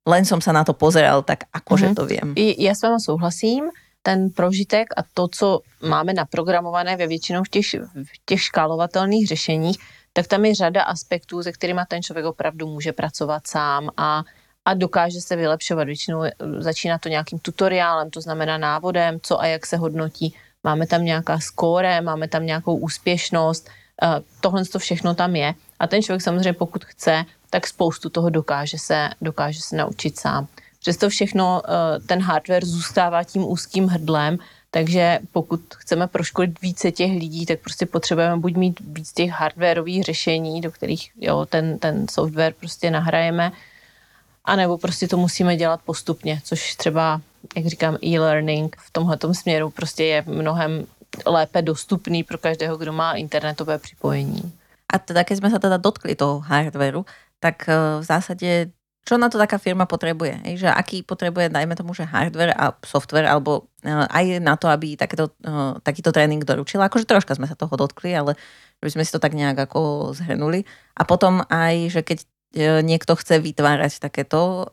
[0.03, 1.99] len som sa na to pozeral, tak akože mm-hmm.
[1.99, 2.29] to viem.
[2.35, 3.71] I, ja s váma souhlasím.
[4.03, 9.79] Ten prožitek a to, co máme naprogramované ve většinou v těch, v těch škálovatelných řešeních,
[10.13, 14.23] tak tam je řada aspektů, se kterými ten člověk opravdu může pracovat sám a,
[14.65, 15.85] a dokáže se vylepšovat.
[15.85, 16.23] Většinou
[16.59, 20.35] začíná to nějakým tutoriálem, to znamená návodem, co a jak se hodnotí.
[20.65, 23.71] Máme tam nějaká skóre, máme tam nějakou úspěšnost,
[24.03, 24.07] eh,
[24.41, 25.55] tohle to všechno tam je.
[25.79, 30.47] A ten člověk samozřejmě, pokud chce, tak spoustu toho dokáže se, dokáže se naučit sám.
[30.81, 34.39] Přesto všechno eh, ten hardware zůstává tím úzkým hrdlem
[34.75, 40.05] takže pokud chceme proškolit více těch lidí, tak prostě potřebujeme buď mít víc těch hardwareových
[40.05, 43.53] řešení, do kterých jo, ten, ten software prostě nahrajeme,
[44.45, 47.21] anebo prostě to musíme dělat postupně, což třeba,
[47.57, 50.87] jak říkám, e-learning v tomhle směru prostě je mnohem
[51.27, 54.53] lépe dostupný pro každého, kdo má internetové připojení.
[54.93, 57.05] A teda, keď jsme se teda dotkli toho hardwareu,
[57.41, 58.71] tak eh, v zásadě
[59.03, 60.47] čo na to taká firma potrebuje.
[60.55, 64.95] Že aký potrebuje, dajme tomu, že hardware a software, alebo eh, aj na to, aby
[64.95, 66.87] takéto, eh, takýto tréning doručila.
[66.87, 68.39] Akože troška sme sa toho dotkli, ale
[68.79, 70.63] že by sme si to tak nejak ako zhrnuli.
[70.95, 72.27] A potom aj, že keď eh,
[72.87, 74.71] niekto chce vytvárať takéto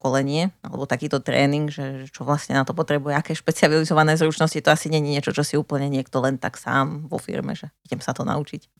[0.00, 4.88] školenie alebo takýto tréning, že čo vlastne na to potrebuje, aké špecializované zručnosti, to asi
[4.88, 8.22] není niečo, čo si úplne niekto len tak sám vo firme, že idem sa to
[8.22, 8.70] naučiť.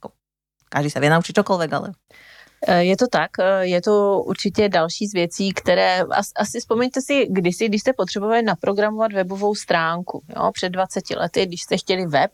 [0.71, 1.99] Každý sa vie naučiť čokoľvek, ale...
[2.67, 6.03] Eh, je to tak, eh, je to určitě další z věcí, které,
[6.37, 11.63] asi vzpomeňte si kdysi, když jste potřebovali naprogramovat webovou stránku, jo, před 20 lety, když
[11.63, 12.31] jste chtěli web,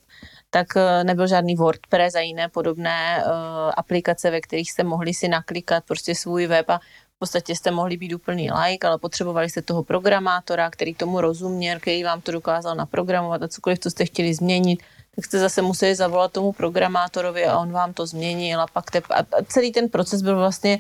[0.51, 0.67] tak
[1.03, 3.33] nebyl žádný WordPress a jiné podobné uh,
[3.77, 6.79] aplikace, ve kterých jste mohli si naklikat prostě svůj web a
[7.17, 11.81] v podstatě jste mohli být úplný like, ale potřebovali jste toho programátora, který tomu rozuměl,
[11.81, 14.83] který vám to dokázal naprogramovat a cokoliv, co jste chtěli změnit,
[15.17, 18.99] tak jste zase museli zavolat tomu programátorovi a on vám to změnil a pak te,
[18.99, 20.79] a celý ten proces byl vlastně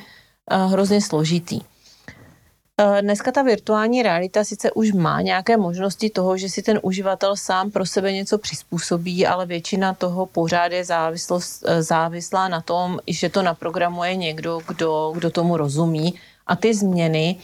[0.52, 1.60] uh, hrozně složitý.
[1.60, 7.36] Uh, dneska ta virtuální realita sice už má nějaké možnosti toho, že si ten uživatel
[7.36, 12.98] sám pro sebe něco přizpůsobí, ale většina toho pořád je závislost, uh, závislá na tom,
[13.06, 16.14] že to naprogramuje někdo, kdo, kdo tomu rozumí
[16.46, 17.36] a ty změny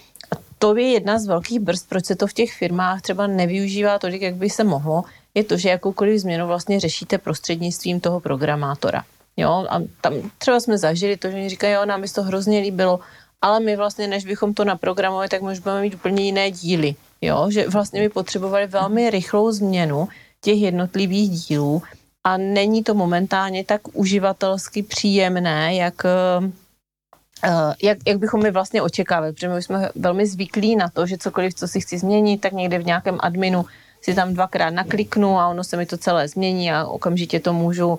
[0.59, 4.22] to je jedna z velkých brzd, proč se to v těch firmách třeba nevyužívá tolik,
[4.22, 9.04] jak by se mohlo, je to, že jakoukoliv změnu vlastně řešíte prostřednictvím toho programátora.
[9.36, 12.58] Jo, a tam třeba jsme zažili to, že oni říkají, jo, nám by to hrozně
[12.58, 13.00] líbilo,
[13.42, 16.94] ale my vlastně, než bychom to naprogramovali, tak možná budeme mít úplně jiné díly.
[17.20, 20.08] Jo, že vlastně by potřebovali velmi rychlou změnu
[20.40, 21.82] těch jednotlivých dílů
[22.24, 29.32] a není to momentálně tak uživatelsky příjemné, jak, eh, jak, jak bychom my vlastně očekávali,
[29.32, 32.78] protože my jsme velmi zvyklí na to, že cokoliv, co si chci změnit, tak někde
[32.78, 33.64] v nějakém adminu
[34.02, 37.88] si tam dvakrát nakliknu a ono se mi to celé změní a okamžitě to můžu,
[37.88, 37.98] uh,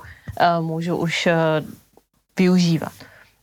[0.60, 1.68] můžu už uh,
[2.38, 2.94] využívat.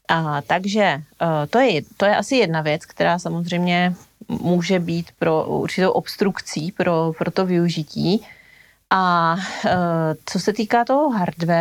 [0.09, 3.95] A, takže uh, to, je, to je asi jedna věc, která samozřejmě
[4.29, 8.27] může být pro určitou obstrukcí pro, pro to využití.
[8.93, 9.37] A
[10.27, 11.11] co se týká toho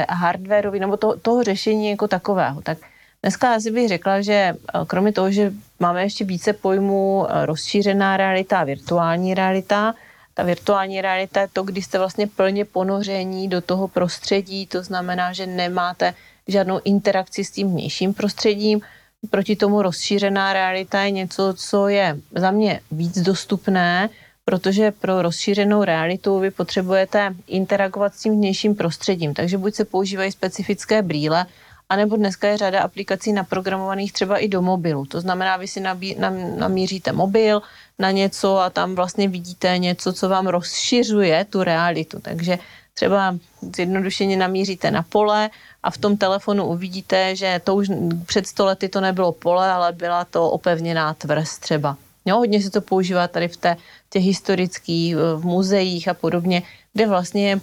[0.09, 2.77] hardware, nebo to, toho řešení jako takového, tak
[3.21, 4.53] dneska asi bych řekla, že
[4.87, 9.93] kromě toho, že máme ještě více pojmů rozšířená realita a virtuální realita,
[10.39, 15.33] ta virtuální realita je to, kdy jste vlastně plně ponoření do toho prostředí, to znamená,
[15.33, 16.13] že nemáte
[16.47, 18.81] žádnou interakci s tím vnějším prostředím.
[19.29, 24.09] Proti tomu rozšířená realita je něco, co je za mě víc dostupné,
[24.45, 29.33] protože pro rozšířenou realitu vy potřebujete interagovat s tím vnějším prostředím.
[29.33, 31.45] Takže buď se používají specifické brýle,
[31.89, 35.05] anebo dneska je řada aplikací naprogramovaných třeba i do mobilu.
[35.05, 37.61] To znamená, vy si nabí, nam, namíříte mobil
[37.99, 42.19] na něco a tam vlastně vidíte něco, co vám rozšiřuje tu realitu.
[42.19, 42.59] Takže
[42.93, 43.35] třeba
[43.75, 45.49] zjednodušeně namíříte na pole
[45.83, 47.87] a v tom telefonu uvidíte, že to už
[48.25, 51.97] před sto lety to nebylo pole, ale byla to opevněná tvrz třeba.
[52.25, 53.77] Jo, hodně se to používá tady v té,
[54.09, 57.61] těch historických, v muzeích a podobně, kde vlastně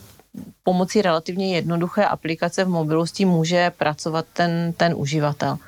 [0.64, 5.58] pomocí relativně jednoduché aplikace v mobilu s tím může pracovat ten, ten uživatel.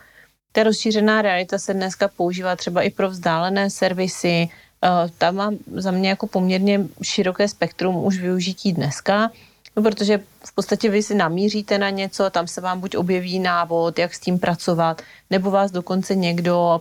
[0.59, 4.49] Ta rozšířená realita se dneska používá třeba i pro vzdálené servisy.
[4.85, 9.31] Eh, tam má za mě jako poměrně široké spektrum už využití dneska,
[9.77, 13.99] no protože v podstatě vy si namíříte na něco, tam se vám buď objeví návod,
[13.99, 16.81] jak s tím pracovat, nebo vás dokonce někdo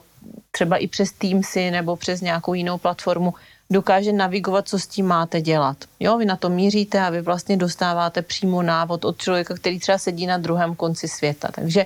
[0.51, 3.33] třeba i přes Teamsy nebo přes nějakou jinou platformu
[3.69, 5.77] dokáže navigovat, co s tím máte dělat.
[5.99, 9.97] Jo, vy na to míříte a vy vlastně dostáváte přímo návod od člověka, který třeba
[9.97, 11.49] sedí na druhém konci světa.
[11.51, 11.85] Takže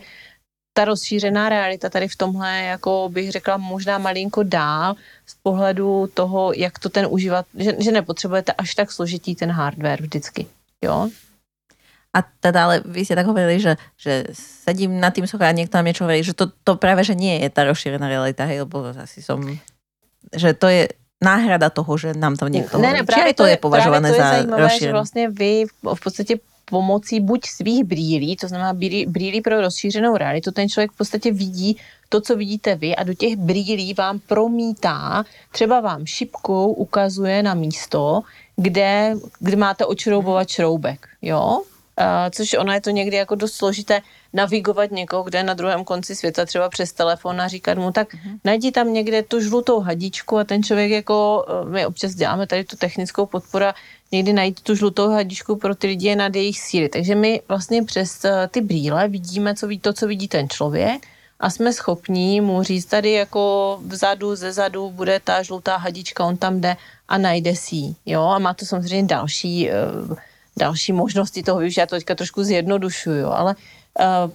[0.74, 6.54] ta rozšířená realita tady v tomhle, jako bych řekla, možná malinko dál z pohledu toho,
[6.56, 10.48] jak to ten užívat, že, že nepotřebujete až tak složitý ten hardware vždycky.
[10.82, 11.10] Jo?
[12.12, 15.80] A teda, ale vy ste tak hovorili, že, že sedím nad tým socha a niekto
[15.80, 18.92] nám niečo hovorí, že to, to práve, že nie je tá rozšírená realita, hej, lebo
[18.92, 19.40] asi som,
[20.36, 20.92] že to je
[21.24, 24.30] náhrada toho, že nám to někdo ne, ne, právě to je, považované to je za
[24.30, 24.90] zajímavé, rozšířené.
[24.90, 26.34] že vlastně vy v podstatě
[26.72, 31.32] pomocí buď svých brýlí, to znamená brýlí, brýlí pro rozšířenou realitu, ten člověk v podstatě
[31.32, 31.78] vidí
[32.10, 37.54] to, co vidíte vy a do těch brýlí vám promítá, třeba vám šipkou ukazuje na
[37.54, 38.22] místo,
[38.56, 41.62] kde, kde máte očroubovat šroubek, jo?
[42.32, 44.02] což ono je to někdy jako dost složité
[44.34, 48.14] navigovat někoho, kde je na druhém konci světa, třeba přes telefon a říkat mu, tak
[48.14, 48.40] uh-huh.
[48.44, 52.76] najdi tam někde tu žlutou hadičku a ten člověk jako, my občas děláme tady tu
[52.76, 53.66] technickou podporu,
[54.12, 56.90] někdy najít tu žlutou hadičku pro ty lidi nad jejich síly.
[56.90, 61.08] Takže my vlastně přes eh, ty brýle vidíme co to, co vidí ten člověk
[61.40, 66.38] a jsme schopní mu říct tady jako vzadu, ze zadu bude ta žlutá hadička, on
[66.38, 67.96] tam jde a najde si ji.
[68.06, 68.24] Jo?
[68.24, 69.70] A má to samozřejmě další
[70.10, 70.18] uh,
[70.58, 71.80] další možnosti toho využít.
[71.80, 73.56] Já to teďka trošku zjednodušuju, ale
[74.00, 74.32] uh,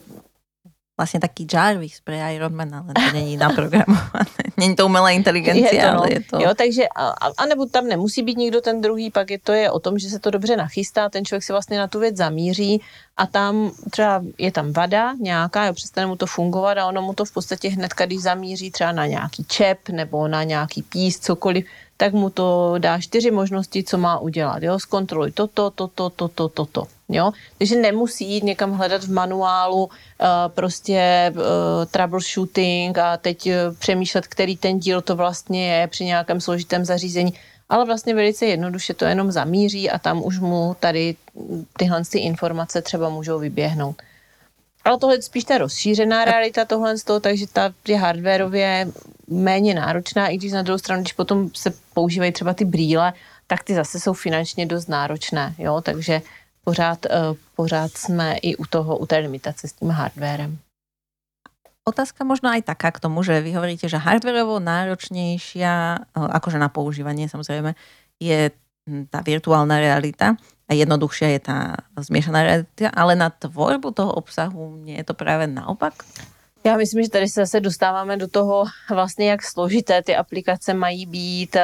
[0.96, 4.26] vlastně taký Jarvis pre Ironman, ale to není naprogramované.
[4.56, 5.98] není to umelá inteligence, je to, no.
[5.98, 6.38] ale je to...
[6.40, 9.70] Jo, takže, a, a nebo tam nemusí být nikdo ten druhý, pak je to je
[9.70, 12.82] o tom, že se to dobře nachystá, ten člověk si vlastně na tu věc zamíří
[13.16, 17.14] a tam třeba je tam vada nějaká, jo, přestane mu to fungovat a ono mu
[17.14, 21.66] to v podstatě hned, když zamíří třeba na nějaký čep nebo na nějaký pís, cokoliv,
[21.96, 24.62] tak mu to dá čtyři možnosti, co má udělat.
[24.62, 24.78] Jo?
[24.78, 26.95] Zkontroluj toto, toto, toto, toto.
[27.09, 27.33] Jo?
[27.59, 29.88] Takže nemusí jít někam hledat v manuálu uh,
[30.49, 31.42] prostě uh,
[31.90, 37.33] troubleshooting a teď uh, přemýšlet, který ten díl to vlastně je při nějakém složitém zařízení,
[37.69, 41.16] ale vlastně velice jednoduše to jenom zamíří a tam už mu tady
[41.79, 44.03] tyhle ty informace třeba můžou vyběhnout.
[44.85, 48.88] Ale tohle je spíš ta rozšířená realita tohle z toho, takže ta je hardwareově
[49.29, 53.12] méně náročná, i když na druhou stranu, když potom se používají třeba ty brýle,
[53.47, 56.23] tak ty zase jsou finančně dost náročné, jo, takže
[56.66, 60.59] pořád, uh, pořád jsme i u toho, u té limitace s tím hardwarem.
[61.87, 66.66] Otázka možno aj taká k tomu, že vy hovoríte, že hardwareovo náročnejšia, eh, akože na
[66.66, 67.79] používanie samozrejme,
[68.18, 68.50] je
[68.90, 70.35] hm, tá virtuálna realita
[70.66, 71.59] a jednoduchšia je tá
[71.94, 75.94] zmiešaná realita, ale na tvorbu toho obsahu nie je to práve naopak?
[76.66, 81.07] Já myslím, že tady se zase dostáváme do toho vlastně, jak složité ty aplikace mají
[81.07, 81.57] být,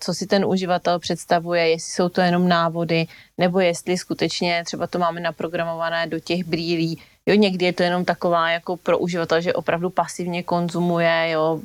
[0.00, 3.06] co si ten uživatel představuje, jestli jsou to jenom návody,
[3.38, 7.02] nebo jestli skutečně třeba to máme naprogramované do těch brýlí.
[7.26, 11.60] Jo, někdy je to jenom taková jako pro uživatel, že opravdu pasivně konzumuje, jo,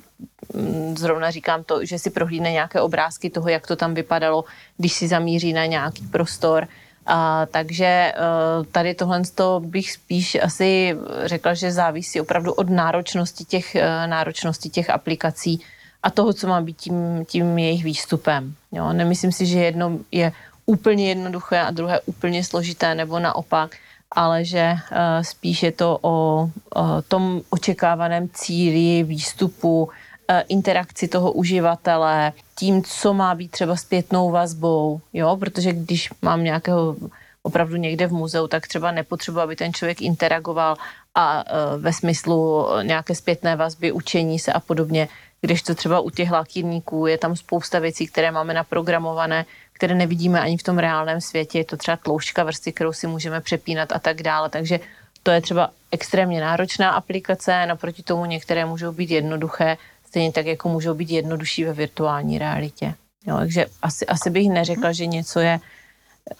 [0.54, 4.46] mm, zrovna říkám to, že si prohlídne nějaké obrázky toho, jak to tam vypadalo,
[4.78, 6.68] když si zamíří na nějaký prostor.
[7.06, 9.22] A, takže uh, tady tohle
[9.60, 15.62] bych spíš asi řekla, že závisí opravdu od náročnosti těch, uh, náročnosti těch aplikací
[16.04, 18.56] a toho, co má být tím, tím jejich výstupem.
[18.72, 18.94] Jo?
[18.94, 20.32] Nemyslím si, že jedno je
[20.66, 23.76] úplně jednoduché a druhé úplně složité nebo naopak,
[24.12, 30.09] ale že uh, spíš je to o, o tom očekávaném cíli, výstupu, Eh,
[30.48, 36.96] interakci toho uživatele, tím, co má být třeba zpětnou vazbou, jo, protože když mám nějakého
[37.44, 40.78] opravdu někde v muzeu, tak třeba nepotřebuji, aby ten člověk interagoval
[41.16, 45.08] a uh, ve smyslu nějaké zpětné vazby, učení se a podobně,
[45.42, 50.42] když to třeba u těch lakírníků je tam spousta věcí, které máme naprogramované, které nevidíme
[50.42, 54.00] ani v tom reálném světě, je to třeba tloušťka vrsty, kterou si můžeme přepínat a
[54.00, 54.80] tak dále, takže
[55.24, 59.78] to je třeba extrémně náročná aplikace, naproti tomu některé můžou být jednoduché,
[60.10, 62.94] Stejně tak, jako můžou být jednodušší ve virtuální realitě.
[63.26, 65.60] Jo, takže asi, asi bych neřekla, že něco je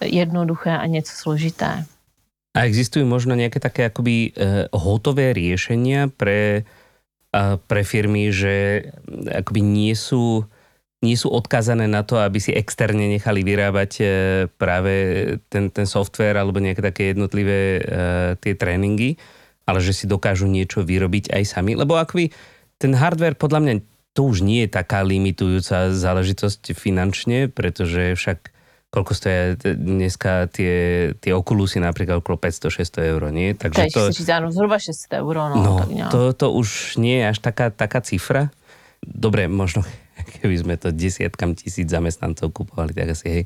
[0.00, 1.86] jednoduché a něco složité.
[2.50, 6.66] A existujú možno nejaké také akoby uh, hotové riešenia pre,
[7.30, 8.90] uh, pre firmy, že
[9.30, 10.42] akoby nie sú,
[10.98, 14.06] nie sú odkazané na to, aby si externe nechali vyrábať uh,
[14.58, 14.92] práve
[15.46, 19.14] ten, ten software alebo nejaké také jednotlivé uh, tie tréningy,
[19.62, 21.78] ale že si dokážu niečo vyrobiť aj sami.
[21.78, 22.34] Lebo akoby
[22.80, 23.74] ten hardware podľa mňa
[24.16, 28.50] to už nie je taká limitujúca záležitosť finančne, pretože však
[28.90, 30.74] koľko stojí dneska tie,
[31.22, 33.54] tie okulusy napríklad okolo 500-600 eur, nie?
[33.54, 35.34] Takže to, áno, zhruba 600 eur.
[35.38, 38.50] No, no tak to, to už nie je až taká, taká cifra.
[38.98, 39.86] Dobre, možno
[40.42, 43.42] keby sme to desiatkam tisíc zamestnancov kupovali, tak asi hej.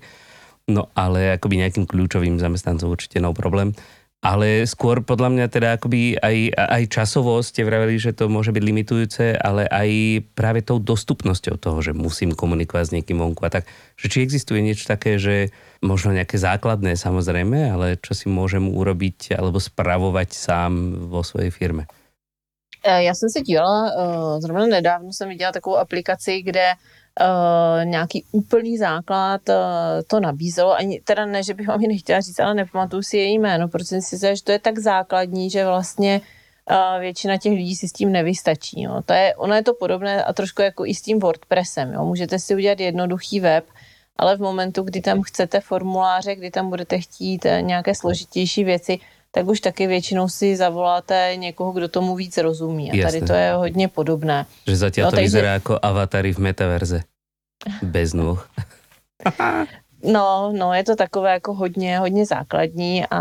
[0.65, 3.77] No ale akoby nejakým kľúčovým zamestnancom určite no problém
[4.25, 8.63] ale skôr podľa mňa teda akoby aj, aj časovo ste vraveli, že to môže byť
[8.65, 9.89] limitujúce, ale aj
[10.33, 13.69] práve tou dostupnosťou toho, že musím komunikovať s niekým vonku a tak.
[14.01, 15.53] Že či existuje niečo také, že
[15.85, 20.73] možno nejaké základné samozrejme, ale čo si môžem urobiť alebo spravovať sám
[21.13, 21.85] vo svojej firme?
[22.85, 26.77] Já jsem se dívala, eh, zrovna nedávno jsem viděla takovou aplikaci, kde
[27.21, 29.55] uh, nějaký úplný základ uh,
[30.07, 30.75] to nabízelo.
[30.75, 33.87] Ani, teda ne, že bych vám ji nechtěla říct, ale nepamatuju si její jméno, protože
[33.87, 36.21] si myslím, že to je tak základní, že vlastně
[36.71, 38.83] uh, většina těch lidí si s tím nevystačí.
[38.83, 39.03] Jo.
[39.07, 41.93] To je, ono je to podobné a trošku jako i s tím WordPressem.
[41.93, 42.05] Jo.
[42.05, 43.65] Můžete si udělat jednoduchý web,
[44.17, 48.99] ale v momentu, kdy tam chcete formuláře, kdy tam budete chtít nějaké složitější věci,
[49.35, 52.93] tak už taky většinou si zavoláte někoho, kdo tomu víc rozumí.
[52.93, 54.47] A tady to je hodně podobné.
[54.67, 55.25] Že zatím no, to takže...
[55.25, 57.01] vyzerá jako avatary v metaverze.
[57.83, 58.51] Bez nůh.
[60.13, 63.17] No, no, je to takové jako hodně, hodně základní a,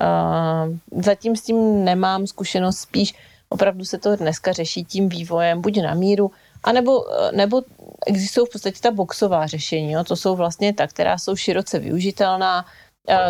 [0.00, 0.64] a
[1.02, 3.14] zatím s tím nemám zkušenost, spíš
[3.48, 6.30] opravdu se to dneska řeší tím vývojem, buď na míru,
[6.64, 7.62] anebo, nebo
[8.06, 10.04] existují v podstatě ta boxová řešení, jo?
[10.04, 12.64] to jsou vlastně ta, která jsou široce využitelná,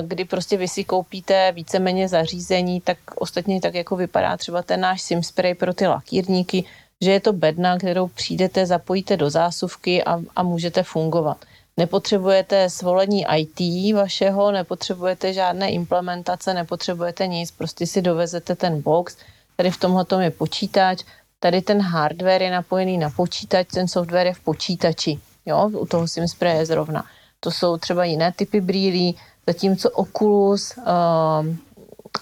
[0.02, 5.02] kdy prostě vy si koupíte víceméně zařízení, tak ostatně tak jako vypadá třeba ten náš
[5.02, 6.64] SimSpray pro ty lakírníky,
[7.00, 11.36] že je to bedna, kterou přijdete, zapojíte do zásuvky a, a můžete fungovat.
[11.76, 19.16] Nepotřebujete svolení IT vašeho, nepotřebujete žádné implementace, nepotřebujete nic, prostě si dovezete ten box,
[19.56, 21.04] tady v tomhle je počítač,
[21.40, 26.08] tady ten hardware je napojený na počítač, ten software je v počítači, jo, u toho
[26.08, 27.04] SimSpray je zrovna.
[27.40, 29.16] To jsou třeba jiné typy brýlí,
[29.48, 30.84] zatímco Oculus uh,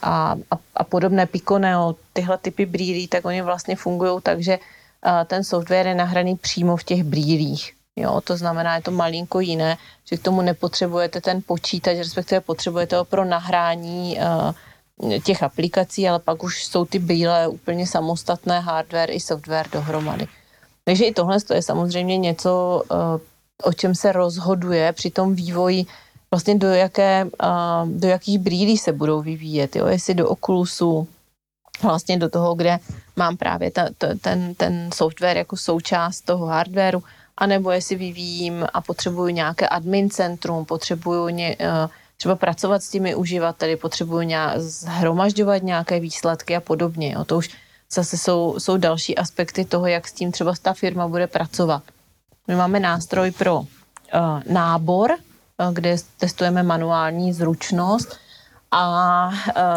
[0.03, 5.27] a, a, a podobné Piconeo, tyhle typy brýlí, tak oni vlastně fungují tak, že uh,
[5.27, 7.73] ten software je nahraný přímo v těch brýlích.
[7.97, 12.97] Jo, to znamená, je to malinko jiné, že k tomu nepotřebujete ten počítač, respektive potřebujete
[12.97, 19.11] ho pro nahrání uh, těch aplikací, ale pak už jsou ty brýle úplně samostatné hardware
[19.11, 20.27] i software dohromady.
[20.85, 23.19] Takže i tohle je samozřejmě něco, uh,
[23.63, 25.87] o čem se rozhoduje při tom vývoji,
[26.31, 27.27] vlastně do, jaké,
[27.85, 29.87] do jakých brýlí se budou vyvíjet, jo?
[29.87, 31.09] jestli do Oculusu,
[31.83, 32.79] vlastně do toho, kde
[33.17, 37.03] mám právě ta, ta, ten, ten software jako součást toho hardwareu,
[37.37, 43.15] anebo jestli vyvíjím a potřebuju nějaké admin centrum, potřebuju ně, uh, třeba pracovat s těmi
[43.15, 47.13] uživateli, potřebuju nějak, zhromažďovat nějaké výsledky a podobně.
[47.13, 47.25] Jo.
[47.25, 47.51] To už
[47.93, 51.83] zase jsou, jsou další aspekty toho, jak s tím třeba ta firma bude pracovat.
[52.49, 53.67] My máme nástroj pro uh,
[54.53, 55.11] nábor,
[55.73, 58.17] kde testujeme manuální zručnost
[58.71, 59.33] a uh,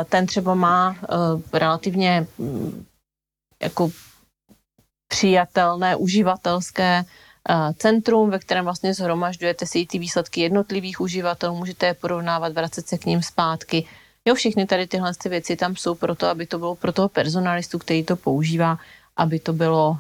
[0.10, 2.86] ten třeba má uh, relativně um,
[3.62, 3.92] jako
[5.08, 7.06] přijatelné uživatelské
[7.78, 12.98] centrum, ve kterém vlastně zhromažďujete si ty výsledky jednotlivých uživatelů, můžete je porovnávat, vracet se
[12.98, 13.86] k ním zpátky.
[14.26, 17.80] Jo, všechny tady tyhle ty věci tam jsou proto, aby to bylo pro toho personalistu,
[17.80, 18.78] který to používá,
[19.18, 19.98] aby to bylo uh,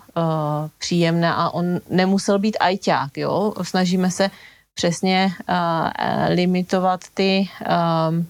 [0.77, 3.53] příjemné a on nemusel být ajťák, jo.
[3.61, 4.29] Snažíme se
[4.73, 5.55] přesně uh,
[6.29, 8.23] limitovat ty, uh,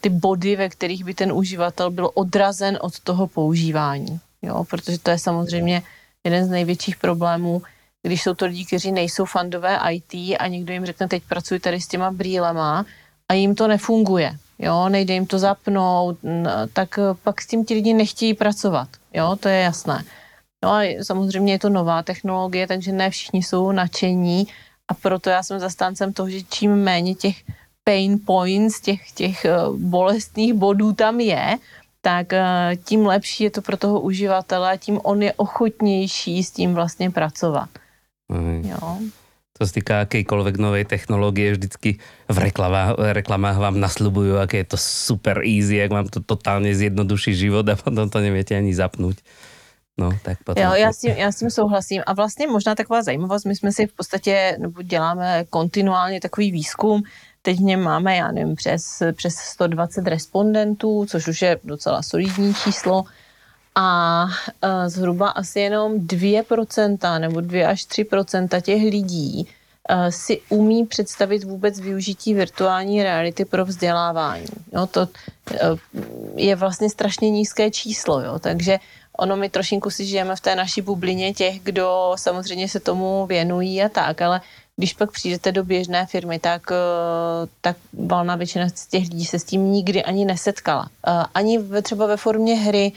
[0.00, 5.10] ty body, ve kterých by ten uživatel byl odrazen od toho používání, jo, protože to
[5.10, 5.82] je samozřejmě
[6.24, 7.62] jeden z největších problémů,
[8.02, 11.80] když jsou to lidi, kteří nejsou fandové IT a někdo jim řekne, teď pracuji tady
[11.80, 12.86] s těma brýlema
[13.28, 16.18] a jim to nefunguje, jo, nejde jim to zapnout,
[16.72, 20.04] tak pak s tím ti lidi nechtějí pracovat, jo, to je jasné.
[20.64, 24.46] No a samozřejmě je to nová technologie, takže ne všichni jsou nadšení
[24.88, 27.36] a proto já jsem zastáncem toho, že čím méně těch
[27.84, 31.56] pain points, těch, těch eh, bolestných bodů tam je,
[32.00, 36.50] tak eh, tím lepší je to pro toho uživatele a tím on je ochotnější s
[36.50, 37.68] tím vlastně pracovat.
[38.62, 38.98] Jo.
[39.58, 41.98] To se týká akejkoľvek novej technológie, vždycky
[42.30, 47.34] v reklamách, reklamách vám nasľubujú, aké je to super easy, jak vám to totálně zjednoduší
[47.34, 49.18] život a potom to neviete ani zapnout.
[49.98, 50.64] No, tak potom...
[50.64, 52.02] Jo, já s, tím, já s tím souhlasím.
[52.06, 57.02] A vlastně možná taková zajímavost, my jsme si v podstatě, nebo děláme kontinuálně takový výzkum,
[57.42, 62.54] teď v něm máme, já nevím, přes, přes 120 respondentů, což už je docela solidní
[62.54, 63.04] číslo.
[63.74, 69.48] A uh, zhruba asi jenom 2% nebo 2 až 3% těch lidí
[69.90, 74.46] uh, si umí představit vůbec využití virtuální reality pro vzdělávání.
[74.72, 75.78] Jo, to uh,
[76.36, 78.78] je vlastně strašně nízké číslo, jo, takže
[79.18, 83.82] ono my trošinku si žijeme v té naší bublině těch, kdo samozřejmě se tomu věnují
[83.82, 84.40] a tak, ale
[84.76, 86.62] když pak přijdete do běžné firmy, tak,
[87.60, 90.88] tak valná většina z těch lidí se s tím nikdy ani nesetkala.
[91.34, 92.92] Ani třeba ve formě hry,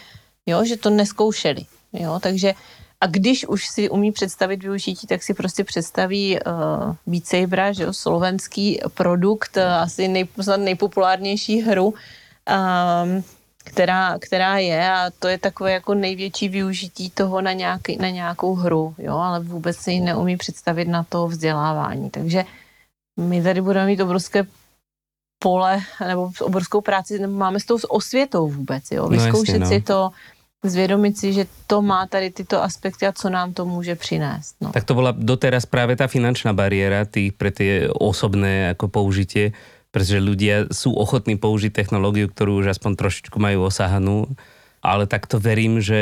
[0.45, 2.53] jo, že to neskoušeli, jo, takže
[3.01, 7.93] a když už si umí představit využití, tak si prostě představí uh, Beat že jo,
[7.93, 13.23] slovenský produkt, asi nej, nejpopulárnější hru, um,
[13.61, 18.55] která, která je a to je takové jako největší využití toho na, nějaký, na nějakou
[18.55, 22.09] hru, jo, ale vůbec si ji neumí představit na to vzdělávání.
[22.09, 22.43] Takže
[23.19, 24.45] my tady budeme mít obrovské
[25.39, 29.81] pole nebo obrovskou práci, nebo máme s tou osvětou vůbec, jo, vyzkoušet no, jasně, no.
[29.81, 30.11] si to,
[30.63, 34.55] zvědomit si, že to má tady tyto aspekty a co nám to může přinést.
[34.61, 34.71] No.
[34.71, 37.05] Tak to byla doteraz právě ta finančná bariéra
[37.37, 39.51] pre tie osobné jako použitie,
[39.91, 44.31] pretože ľudia sú ochotní použiť technológiu, ktorú už aspoň trošičku majú osahanú,
[44.81, 46.01] ale tak to verím, že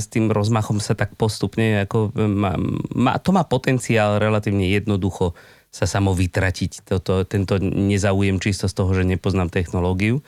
[0.00, 2.58] s tým rozmachom sa tak postupne, ako má,
[2.90, 5.38] má, to má potenciál relatívne jednoducho
[5.72, 10.20] sa samo vytratiť, toto, tento nezaujem čisto z toho, že nepoznám technológiu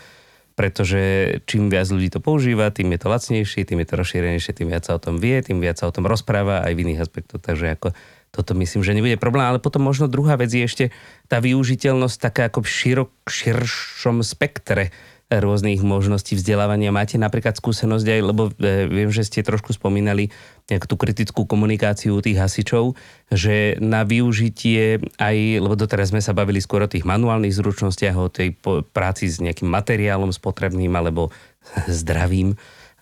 [0.54, 1.02] pretože
[1.50, 4.86] čím viac ľudí to používa, tým je to lacnejšie, tým je to rozšírenejšie, tým viac
[4.86, 7.42] sa o tom vie, tým viac sa o tom rozpráva aj v iných aspektoch.
[7.42, 7.90] Takže ako
[8.34, 9.46] toto myslím, že nebude problém.
[9.46, 10.84] Ale potom možno druhá vec je ešte
[11.30, 14.90] tá využiteľnosť taká ako v širok, širšom spektre
[15.32, 16.92] rôznych možností vzdelávania.
[16.92, 20.28] Máte napríklad skúsenosť aj, lebo e, viem, že ste trošku spomínali
[20.68, 22.92] nejak tú kritickú komunikáciu tých hasičov,
[23.32, 28.28] že na využitie aj, lebo doteraz sme sa bavili skôr o tých manuálnych zručnostiach, o
[28.28, 28.52] tej
[28.92, 31.32] práci s nejakým materiálom spotrebným alebo
[31.88, 32.54] zdravým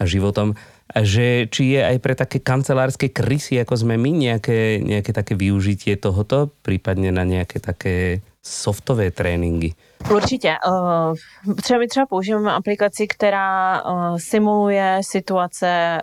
[0.02, 0.54] životom,
[1.00, 5.96] že či je aj pre také kancelárske krysy, ako sme my, nejaké, nejaké také využitie
[5.96, 9.74] tohoto, prípadne na nejaké také softové tréninky.
[10.10, 10.48] Určitě.
[10.48, 16.02] Eh, třeba my třeba používáme aplikaci, která eh, simuluje situace eh,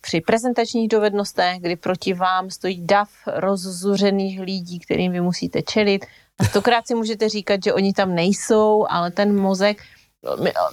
[0.00, 6.06] při prezentačních dovednostech, kdy proti vám stojí dav rozzuřených lidí, kterým vy musíte čelit.
[6.38, 9.82] A stokrát si můžete říkat, že oni tam nejsou, ale ten mozek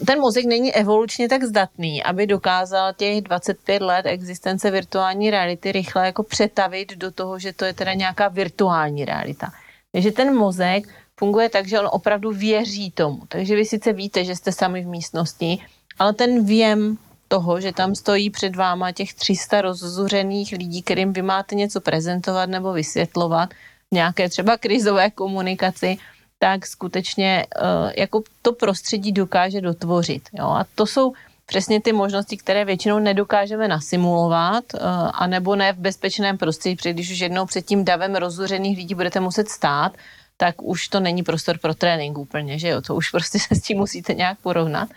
[0.06, 6.06] ten mozek není evolučně tak zdatný, aby dokázal těch 25 let existence virtuální reality rychle
[6.06, 9.52] jako přetavit do toho, že to je teda nějaká virtuální realita.
[9.92, 10.88] Takže ten mozek
[11.20, 13.22] funguje tak, že on opravdu věří tomu.
[13.28, 15.58] Takže vy sice víte, že jste sami v místnosti,
[16.00, 21.22] ale ten věm toho, že tam stojí před váma těch 300 rozzuřených lidí, kterým vy
[21.22, 23.50] máte něco prezentovat nebo vysvětlovat,
[23.92, 25.98] nějaké třeba krizové komunikaci,
[26.40, 30.30] tak skutečně uh, jako to prostředí dokáže dotvořit.
[30.34, 30.46] Jo?
[30.46, 31.14] A to jsou
[31.46, 34.80] přesně ty možnosti, které většinou nedokážeme nasimulovat, uh,
[35.14, 39.20] anebo ne v bezpečném prostředí, protože když už jednou před tím davem rozuřených lidí budete
[39.20, 39.92] muset stát,
[40.38, 43.62] tak už to není prostor pro trénink úplně, že jo, to už prostě se s
[43.62, 44.90] tím musíte nějak porovnat.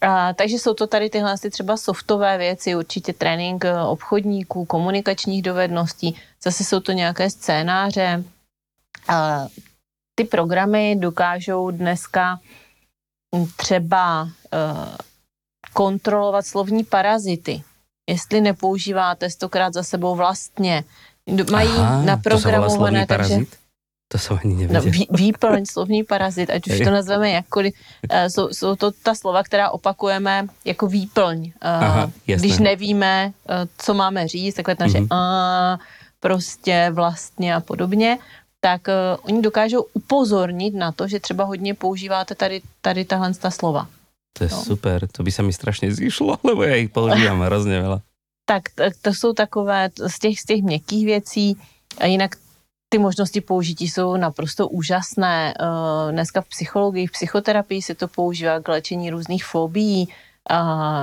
[0.00, 6.16] A, takže jsou to tady tyhle třeba softové věci, určitě trénink eh, obchodníků, komunikačních dovedností,
[6.42, 8.24] zase jsou to nějaké scénáře.
[9.08, 9.46] A,
[10.18, 12.40] ty programy dokážou dneska
[13.56, 14.30] třeba uh,
[15.72, 17.62] kontrolovat slovní parazity.
[18.10, 20.84] Jestli nepoužíváte stokrát za sebou vlastně,
[21.50, 23.38] mají Aha, naprogramované, takže...
[24.12, 24.82] To jsem ani nevěděl.
[24.82, 27.74] No, vý, výplň, slovní parazit, ať už to nazveme jakkoliv.
[28.12, 31.38] Uh, jsou, jsou to ta slova, která opakujeme jako výplň.
[31.44, 33.32] Uh, Aha, když nevíme,
[33.78, 35.74] co máme říct, takové naše mm-hmm.
[35.74, 35.78] uh,
[36.20, 38.18] prostě vlastně a podobně,
[38.66, 43.50] tak uh, oni dokážou upozornit na to, že třeba hodně používáte tady, tady tahle ta
[43.50, 43.86] slova.
[44.38, 44.62] To je no.
[44.62, 48.00] super, to by se mi strašně zišlo, lebo já jich používám hrozně veľa.
[48.46, 51.56] Tak, tak to jsou takové z těch, z těch měkkých věcí.
[51.98, 52.36] A jinak
[52.88, 55.54] ty možnosti použití jsou naprosto úžasné.
[55.54, 60.08] Eh, dneska v psychologii, v psychoterapii se to používá k léčení různých fobií.
[60.50, 60.58] A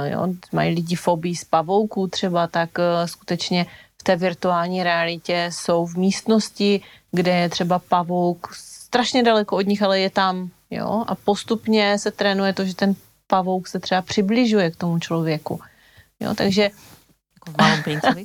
[0.06, 3.66] jo, mají lidi fobii z pavouků třeba, tak eh, skutečně
[4.00, 6.82] v té virtuální realitě jsou v místnosti,
[7.14, 10.50] kde je třeba pavouk strašně daleko od nich, ale je tam.
[10.70, 11.06] Jo?
[11.08, 12.96] A postupně se trénuje to, že ten
[13.28, 15.62] pavouk se třeba přibližuje k tomu člověku.
[16.20, 16.34] Jo?
[16.36, 16.62] Takže...
[16.64, 18.24] Jako v malom princovi.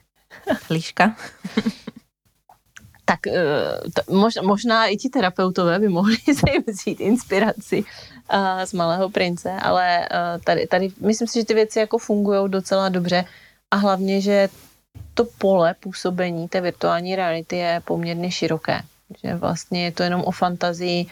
[0.70, 1.16] Líška.
[3.04, 3.34] tak eh,
[4.10, 7.84] mož, možná i ti terapeutové by mohli se jim vzít inspiraci
[8.32, 12.50] uh, z Malého prince, ale uh, tady, tady myslím si, že ty věci jako fungují
[12.50, 13.24] docela dobře
[13.70, 14.48] a hlavně, že
[15.14, 18.82] to pole působení té virtuální reality je poměrně široké.
[19.24, 21.06] Že vlastně je to jenom o fantazii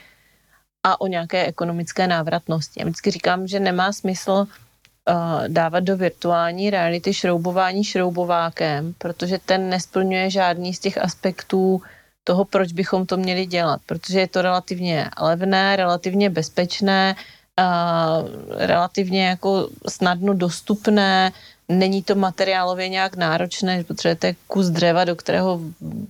[0.86, 2.80] a o nějaké ekonomické návratnosti.
[2.80, 9.68] Já vždycky říkám, že nemá smysl uh, dávat do virtuální reality šroubování šroubovákem, protože ten
[9.68, 11.82] nesplňuje žádný z těch aspektů
[12.24, 17.14] toho, proč bychom to měli dělat, protože je to relativně levné, relativně bezpečné,
[17.60, 21.32] uh, relativně jako snadno dostupné,
[21.72, 25.60] není to materiálově nějak náročné, že potřebujete kus dřeva, do kterého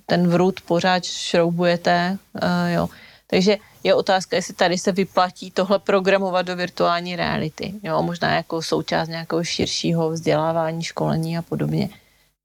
[0.07, 2.89] ten vrut pořád šroubujete, uh, jo.
[3.27, 7.75] Takže je otázka, jestli tady se vyplatí tohle programovat do virtuální reality.
[7.83, 11.89] Jo, možná jako součást nějakého širšího vzdělávání, školení a podobně.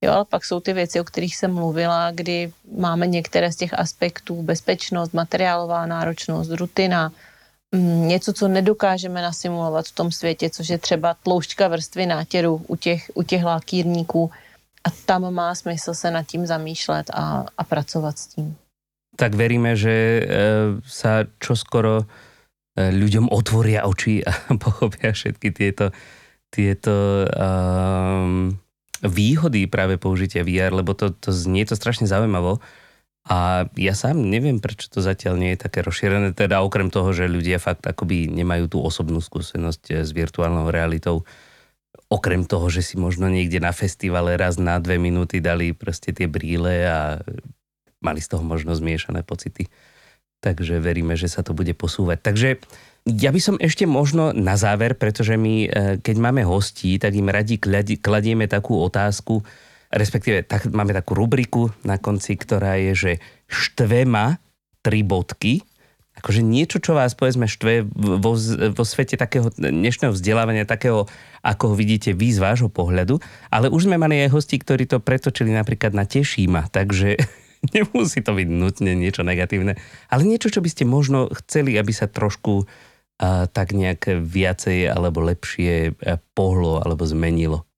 [0.02, 3.74] Jo, ale pak jsou ty věci, o kterých jsem mluvila, kdy máme některé z těch
[3.74, 7.12] aspektů, bezpečnost, materiálová náročnost, rutina,
[8.08, 13.12] něco, co nedokážeme nasimulovat v tom světě, což je třeba tloušťka vrstvy nátěru u těch,
[13.14, 14.32] u těch lákírníků.
[14.84, 18.56] A tam má smysl se nad tím zamýšlet a, a pracovat s tím
[19.18, 20.22] tak veríme, že e,
[20.86, 22.06] sa čoskoro
[22.78, 24.32] e, ľuďom otvoria oči a
[24.64, 25.90] pochopia všetky tieto,
[26.54, 28.54] tieto um,
[29.02, 32.62] výhody práve použitia VR, lebo to, to znie to strašne zaujímavo.
[33.28, 37.28] A ja sám neviem, prečo to zatiaľ nie je také rozšírené, teda okrem toho, že
[37.28, 41.28] ľudia fakt akoby nemajú tú osobnú skúsenosť e, s virtuálnou realitou.
[42.08, 46.32] Okrem toho, že si možno niekde na festivale raz na dve minúty dali proste tie
[46.32, 47.20] brýle a
[48.00, 49.68] mali z toho možno zmiešané pocity.
[50.40, 52.24] Takže veríme, že sa to bude posúvať.
[52.24, 52.50] Takže
[53.12, 55.70] ja by som ešte možno na záver, pretože my, e,
[56.00, 57.60] keď máme hostí, tak im radi
[58.00, 59.44] kladieme takú otázku,
[59.92, 63.12] respektíve tak, máme takú rubriku na konci, ktorá je, že
[63.48, 64.40] štvema
[64.84, 65.64] tri bodky,
[66.18, 68.34] akože niečo, čo vás povedzme štve vo,
[68.74, 71.06] vo svete takého dnešného vzdelávania, takého,
[71.46, 73.22] ako ho vidíte vy z vášho pohľadu,
[73.54, 77.22] ale už sme mali aj hosti, ktorí to pretočili napríklad na Tešíma, takže
[77.76, 79.78] nemusí to byť nutne niečo negatívne,
[80.10, 85.22] ale niečo, čo by ste možno chceli, aby sa trošku uh, tak nejak viacej alebo
[85.22, 85.94] lepšie
[86.34, 87.70] pohlo alebo zmenilo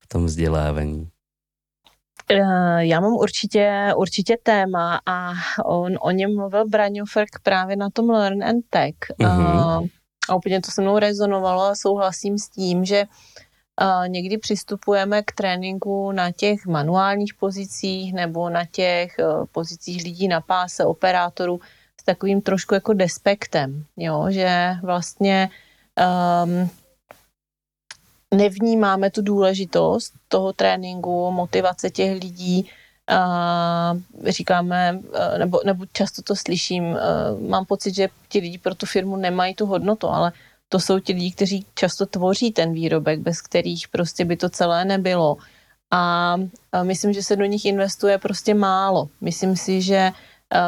[0.00, 1.19] v tom vzdělávání.
[2.78, 5.32] Já mám určitě, určitě téma a
[5.64, 8.94] on o něm mluvil Braňofrk právě na tom Learn and Tech.
[9.20, 9.88] Uh-huh.
[10.28, 13.04] A úplně to se mnou rezonovalo a souhlasím s tím, že
[14.06, 20.40] někdy přistupujeme k tréninku na těch manuálních pozicích nebo na těch eh, pozicích lidí na
[20.40, 21.60] páse, operátorů
[22.00, 24.26] s takovým trošku jako despektem, jo?
[24.28, 25.50] že vlastně
[26.44, 26.70] um,
[28.34, 32.70] nevnímáme tu důležitost toho tréninku, motivace těch lidí,
[33.10, 33.96] a
[34.28, 37.00] říkáme, eh, nebo, nebo často to slyším, eh,
[37.48, 40.32] mám pocit, že ti lidi pro tu firmu nemají tu hodnotu, ale
[40.68, 44.84] to jsou ti lidi, kteří často tvoří ten výrobek, bez kterých prostě by to celé
[44.84, 45.36] nebylo.
[45.92, 46.36] a
[46.82, 49.08] myslím, že se do nich investuje prostě málo.
[49.20, 50.12] Myslím si, že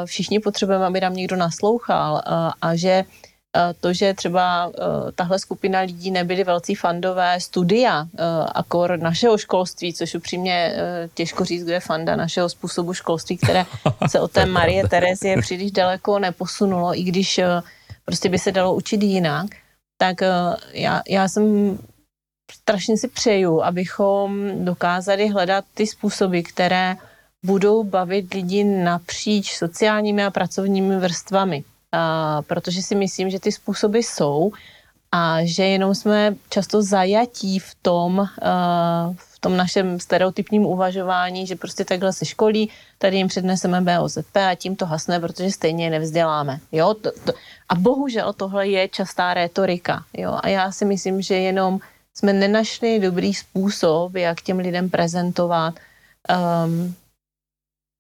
[0.05, 2.23] všichni potřebujeme, aby nám někdo naslouchal
[2.63, 3.05] a že
[3.81, 4.73] to, že třeba
[5.15, 8.07] tahle skupina lidí nebyli velcí fandové studia,
[8.53, 10.77] akor našeho školství, což upřímně
[11.15, 13.65] těžko říct, kde je fanda našeho způsobu školství, které
[14.09, 17.41] se od té Marie Terezie příliš daleko neposunulo, i když
[18.05, 19.47] prostě by se dalo učit jinak,
[19.99, 20.17] tak
[20.73, 21.79] já, já jsem
[22.53, 26.97] strašně si přeju, abychom dokázali hledat ty způsoby, které
[27.45, 31.65] budou bavit lidi napříč sociálními a pracovními vrstvami.
[32.47, 34.53] Protože si myslím, že ty způsoby jsou
[35.13, 38.29] a že jenom jsme často zajatí v tom,
[39.17, 44.55] v tom našem stereotypním uvažování, že prostě takhle se školí, tady jim předneseme BOZP a
[44.55, 46.61] tím to hasne, protože stejně je nevzděláme.
[46.73, 46.95] Jo?
[47.69, 50.05] A bohužel tohle je častá rétorika.
[50.13, 50.39] Jo?
[50.43, 51.81] A já si myslím, že jenom
[52.15, 55.75] jsme nenašli dobrý způsob, jak těm lidem prezentovat
[56.65, 56.95] um,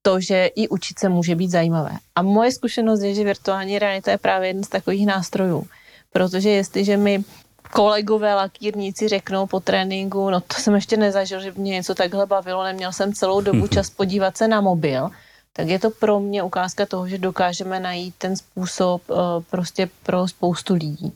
[0.02, 1.90] to, že i učit se může být zajímavé.
[2.14, 5.66] A moje zkušenost je, že virtuální realita je právě jeden z takových nástrojů.
[6.12, 7.24] Protože jestliže mi
[7.72, 12.64] kolegové lakírníci řeknou po tréninku, no to jsem ještě nezažil, že mě něco takhle bavilo,
[12.64, 15.10] neměl jsem celou dobu čas podívat se na mobil,
[15.52, 19.16] tak je to pro mě ukázka toho, že dokážeme najít ten způsob uh,
[19.50, 21.12] prostě pro spoustu lidí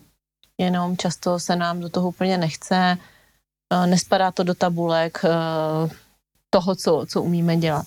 [0.59, 2.97] jenom často se nám do toho úplně nechce,
[3.73, 5.29] eh, nespadá to do tabulek eh,
[6.51, 7.87] toho, co, co umíme dělat.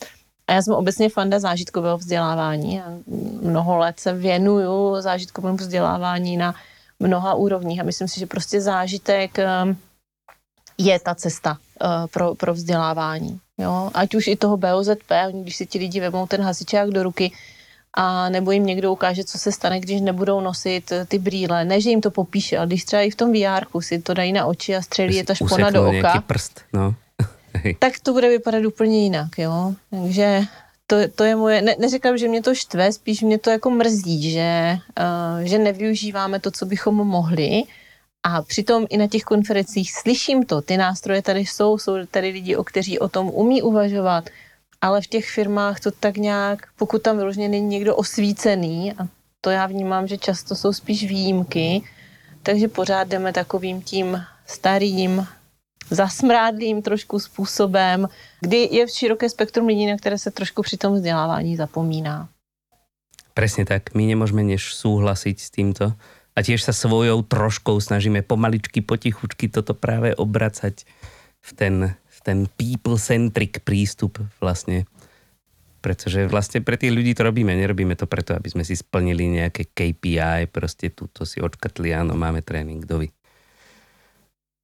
[0.49, 2.81] A já jsem obecně fanda zážitkového vzdělávání.
[3.41, 6.55] Mnoho let se věnuju zážitkovému vzdělávání na
[6.99, 9.47] mnoha úrovních a myslím si, že prostě zážitek eh,
[10.77, 11.57] je ta cesta
[12.13, 13.39] pro, pro vzdělávání.
[13.57, 13.91] Jo?
[13.93, 17.31] Ať už i toho BOZP, když si ti lidi vemou ten hasičák do ruky,
[17.93, 21.65] a nebo jim někdo ukáže, co se stane, když nebudou nosit eh, ty brýle.
[21.65, 24.33] Ne, že jim to popíše, ale když třeba i v tom VR si to dají
[24.33, 26.95] na oči a střelí je ta špona do oka, prst, no.
[27.79, 29.73] Tak to bude vypadat úplně jinak, jo.
[29.89, 30.41] Takže
[30.87, 34.31] to, to je moje, ne, neříkám, že mě to štve, spíš mě to jako mrzí,
[34.31, 37.63] že, uh, že nevyužíváme to, co bychom mohli,
[38.23, 42.55] a přitom i na těch konferencích slyším to, ty nástroje tady jsou, jsou tady lidi,
[42.55, 44.29] o kteří o tom umí uvažovat,
[44.81, 49.07] ale v těch firmách to tak nějak, pokud tam vyloženě není někdo osvícený, a
[49.41, 51.81] to já vnímám, že často jsou spíš výjimky,
[52.43, 55.27] takže pořád jdeme takovým tím starým,
[55.89, 58.07] zasmrádlým trošku způsobem,
[58.41, 62.29] kdy je v široké spektrum lidí, na které se trošku při tom vzdělávání zapomíná.
[63.33, 63.95] Presne tak.
[63.95, 65.95] My nemôžeme než súhlasiť s týmto.
[66.35, 70.83] A tiež sa svojou troškou snažíme pomaličky, potichučky toto práve obracať
[71.39, 71.75] v ten
[72.29, 74.85] ten people-centric prístup vlastne.
[75.81, 77.49] Pretože vlastne pre tých ľudí to robíme.
[77.49, 82.45] Nerobíme to preto, aby sme si splnili nejaké KPI, proste túto si očkatli, áno, máme
[82.45, 83.09] trénink, dovi.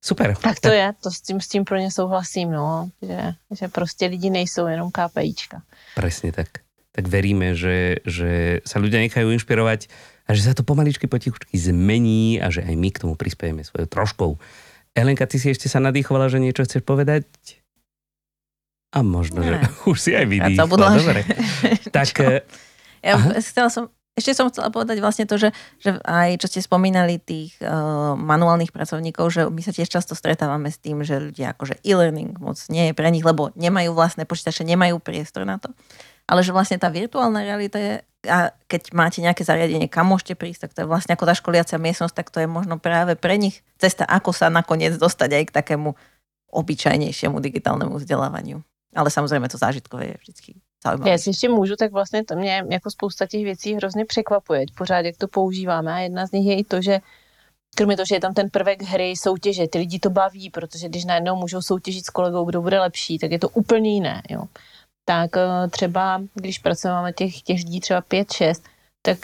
[0.05, 0.37] Super.
[0.37, 4.05] Tak to je, to s tím, s tím pro ně souhlasím, no, že, že prostě
[4.05, 5.65] lidi nejsou jenom KPIčka.
[5.97, 6.61] Presne tak.
[6.93, 9.89] Tak veríme, že, že sa ľudia nechajú inšpirovať
[10.29, 13.89] a že sa to pomaličky potichučky zmení a že aj my k tomu prispiejeme svojou
[13.89, 14.31] troškou.
[14.95, 17.25] Elenka, ty si ešte sa nadýchovala, že niečo chceš povedať?
[18.95, 19.57] A možno, ne.
[19.57, 19.57] že
[19.91, 20.69] už si aj vydýchla.
[20.69, 21.21] Ja Dobre.
[21.97, 22.09] tak...
[23.01, 25.51] Ja chcela som, ešte som chcela povedať vlastne to, že,
[25.83, 30.71] že aj čo ste spomínali tých uh, manuálnych pracovníkov, že my sa tiež často stretávame
[30.71, 34.63] s tým, že ľudia akože e-learning moc nie je pre nich, lebo nemajú vlastné počítače,
[34.63, 35.67] nemajú priestor na to.
[36.31, 40.65] Ale že vlastne tá virtuálna realita je a keď máte nejaké zariadenie, kam môžete prísť,
[40.65, 43.61] tak to je vlastne ako tá školiacia miestnosť, tak to je možno práve pre nich
[43.77, 45.93] cesta, ako sa nakoniec dostať aj k takému
[46.49, 48.63] obyčajnejšiemu digitálnemu vzdelávaniu.
[48.95, 50.55] Ale samozřejmě to zážitkové je vždycky
[51.05, 55.05] Já si ještě můžu, tak vlastně to mě jako spousta těch věcí hrozně překvapuje, pořád
[55.05, 56.99] jak to používáme a jedna z nich je i to, že
[57.75, 61.05] kromě toho, že je tam ten prvek hry, soutěže, ty lidi to baví, protože když
[61.05, 64.21] najednou můžou soutěžit s kolegou, kdo bude lepší, tak je to úplně jiné.
[64.29, 64.43] Jo
[65.05, 68.63] tak eh, třeba, když pracujeme těch, těch lidí třeba 5-6,
[69.01, 69.17] tak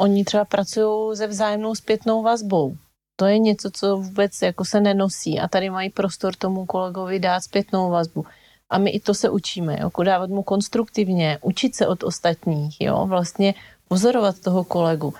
[0.00, 2.76] oni třeba pracují se vzájemnou zpětnou vazbou.
[3.16, 7.40] To je něco, co vůbec jako se nenosí a tady mají prostor tomu kolegovi dát
[7.40, 8.26] zpětnou vazbu.
[8.70, 13.06] A my i to se učíme, jo, dávat mu konstruktivně, učit se od ostatních, jo,
[13.06, 13.54] vlastně
[13.88, 15.14] pozorovat toho kolegu.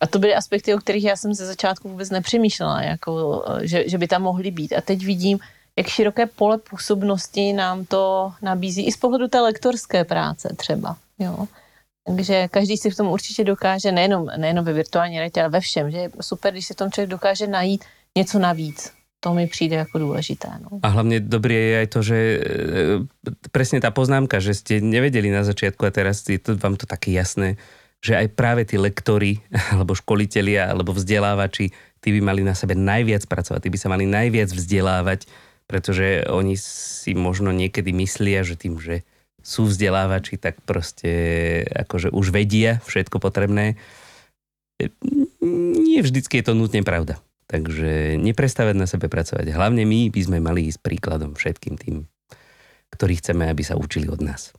[0.00, 3.98] A to byly aspekty, o kterých já jsem ze začátku vůbec nepřemýšlela, jako, že, že
[3.98, 4.72] by tam mohly být.
[4.72, 5.38] A teď vidím,
[5.76, 10.96] jak široké pole působnosti nám to nabízí i z pohledu té lektorské práce třeba.
[11.18, 11.46] Jo.
[12.06, 15.90] Takže každý si v tom určitě dokáže, nejenom, nejenom ve virtuální realitě, ale ve všem,
[15.90, 17.84] že je super, když si v tom člověk dokáže najít
[18.18, 18.92] něco navíc.
[19.22, 20.48] To mi přijde jako důležité.
[20.62, 20.82] No.
[20.82, 22.38] A hlavně dobré je aj to, že e,
[23.54, 27.14] presne tá poznámka, že ste nevedeli na začiatku a teraz je to, vám to také
[27.14, 27.54] jasné,
[28.02, 29.38] že aj práve tí lektory,
[29.78, 31.70] alebo školitelia, alebo vzdelávači,
[32.02, 35.30] tí by mali na sebe najviac pracovať, tí by sa mali najviac vzdelávať,
[35.70, 39.06] pretože oni si možno niekedy myslia, že tým, že
[39.38, 41.10] sú vzdelávači, tak proste
[41.70, 43.78] akože už vedia všetko potrebné.
[45.78, 47.22] Nie vždycky je to nutne pravda.
[47.52, 49.52] Takže neprestávať na sebe pracovať.
[49.52, 52.08] Hlavne my by sme mali ísť príkladom všetkým tým,
[52.96, 54.56] ktorí chceme, aby sa učili od nás.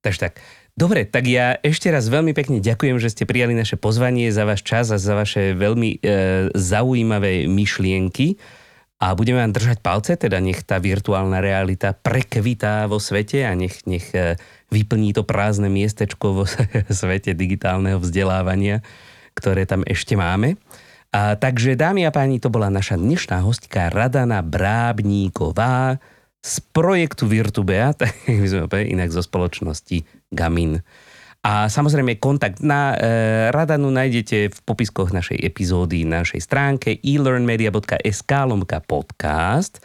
[0.00, 0.40] Takže tak.
[0.72, 4.64] Dobre, tak ja ešte raz veľmi pekne ďakujem, že ste prijali naše pozvanie, za váš
[4.64, 6.08] čas a za vaše veľmi e,
[6.56, 8.40] zaujímavé myšlienky
[8.96, 13.84] a budeme vám držať palce, teda nech tá virtuálna realita prekvitá vo svete a nech,
[13.84, 14.40] nech e,
[14.72, 16.44] vyplní to prázdne miestečko vo
[16.88, 18.80] svete digitálneho vzdelávania,
[19.36, 20.56] ktoré tam ešte máme.
[21.10, 25.98] A, takže dámy a páni, to bola naša dnešná hostka Radana Brábníková,
[26.40, 30.02] z projektu Virtubea, tak by sme inak zo spoločnosti
[30.32, 30.80] Gamin.
[31.40, 32.96] A samozrejme kontakt na e,
[33.48, 39.80] Radanu nájdete v popiskoch našej epizódy na našej stránke elearnmedia.sk lomka podcast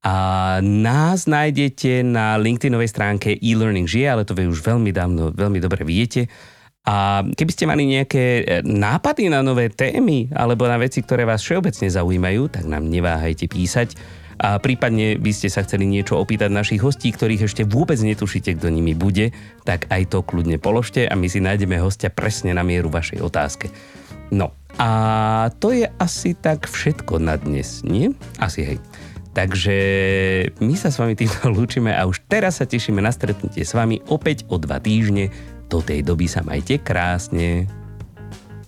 [0.00, 0.16] a
[0.64, 5.84] nás nájdete na LinkedInovej stránke e-learning žije, ale to vy už veľmi dávno, veľmi dobre
[5.84, 6.24] viete.
[6.86, 11.42] A keby ste mali nejaké e, nápady na nové témy alebo na veci, ktoré vás
[11.42, 13.98] všeobecne zaujímajú, tak nám neváhajte písať
[14.38, 18.70] a prípadne by ste sa chceli niečo opýtať našich hostí, ktorých ešte vôbec netušíte, kto
[18.70, 19.34] nimi bude,
[19.66, 23.66] tak aj to kľudne položte a my si nájdeme hostia presne na mieru vašej otázke.
[24.30, 28.14] No a to je asi tak všetko na dnes, nie?
[28.38, 28.78] Asi hej.
[29.34, 29.76] Takže
[30.62, 33.98] my sa s vami týmto lúčime a už teraz sa tešíme na stretnutie s vami
[34.06, 35.34] opäť o dva týždne.
[35.68, 37.68] Do tej doby sa majte krásne.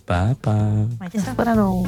[0.05, 0.53] Pa, pa.
[1.01, 1.33] Majte sa.
[1.33, 1.85] Podanou.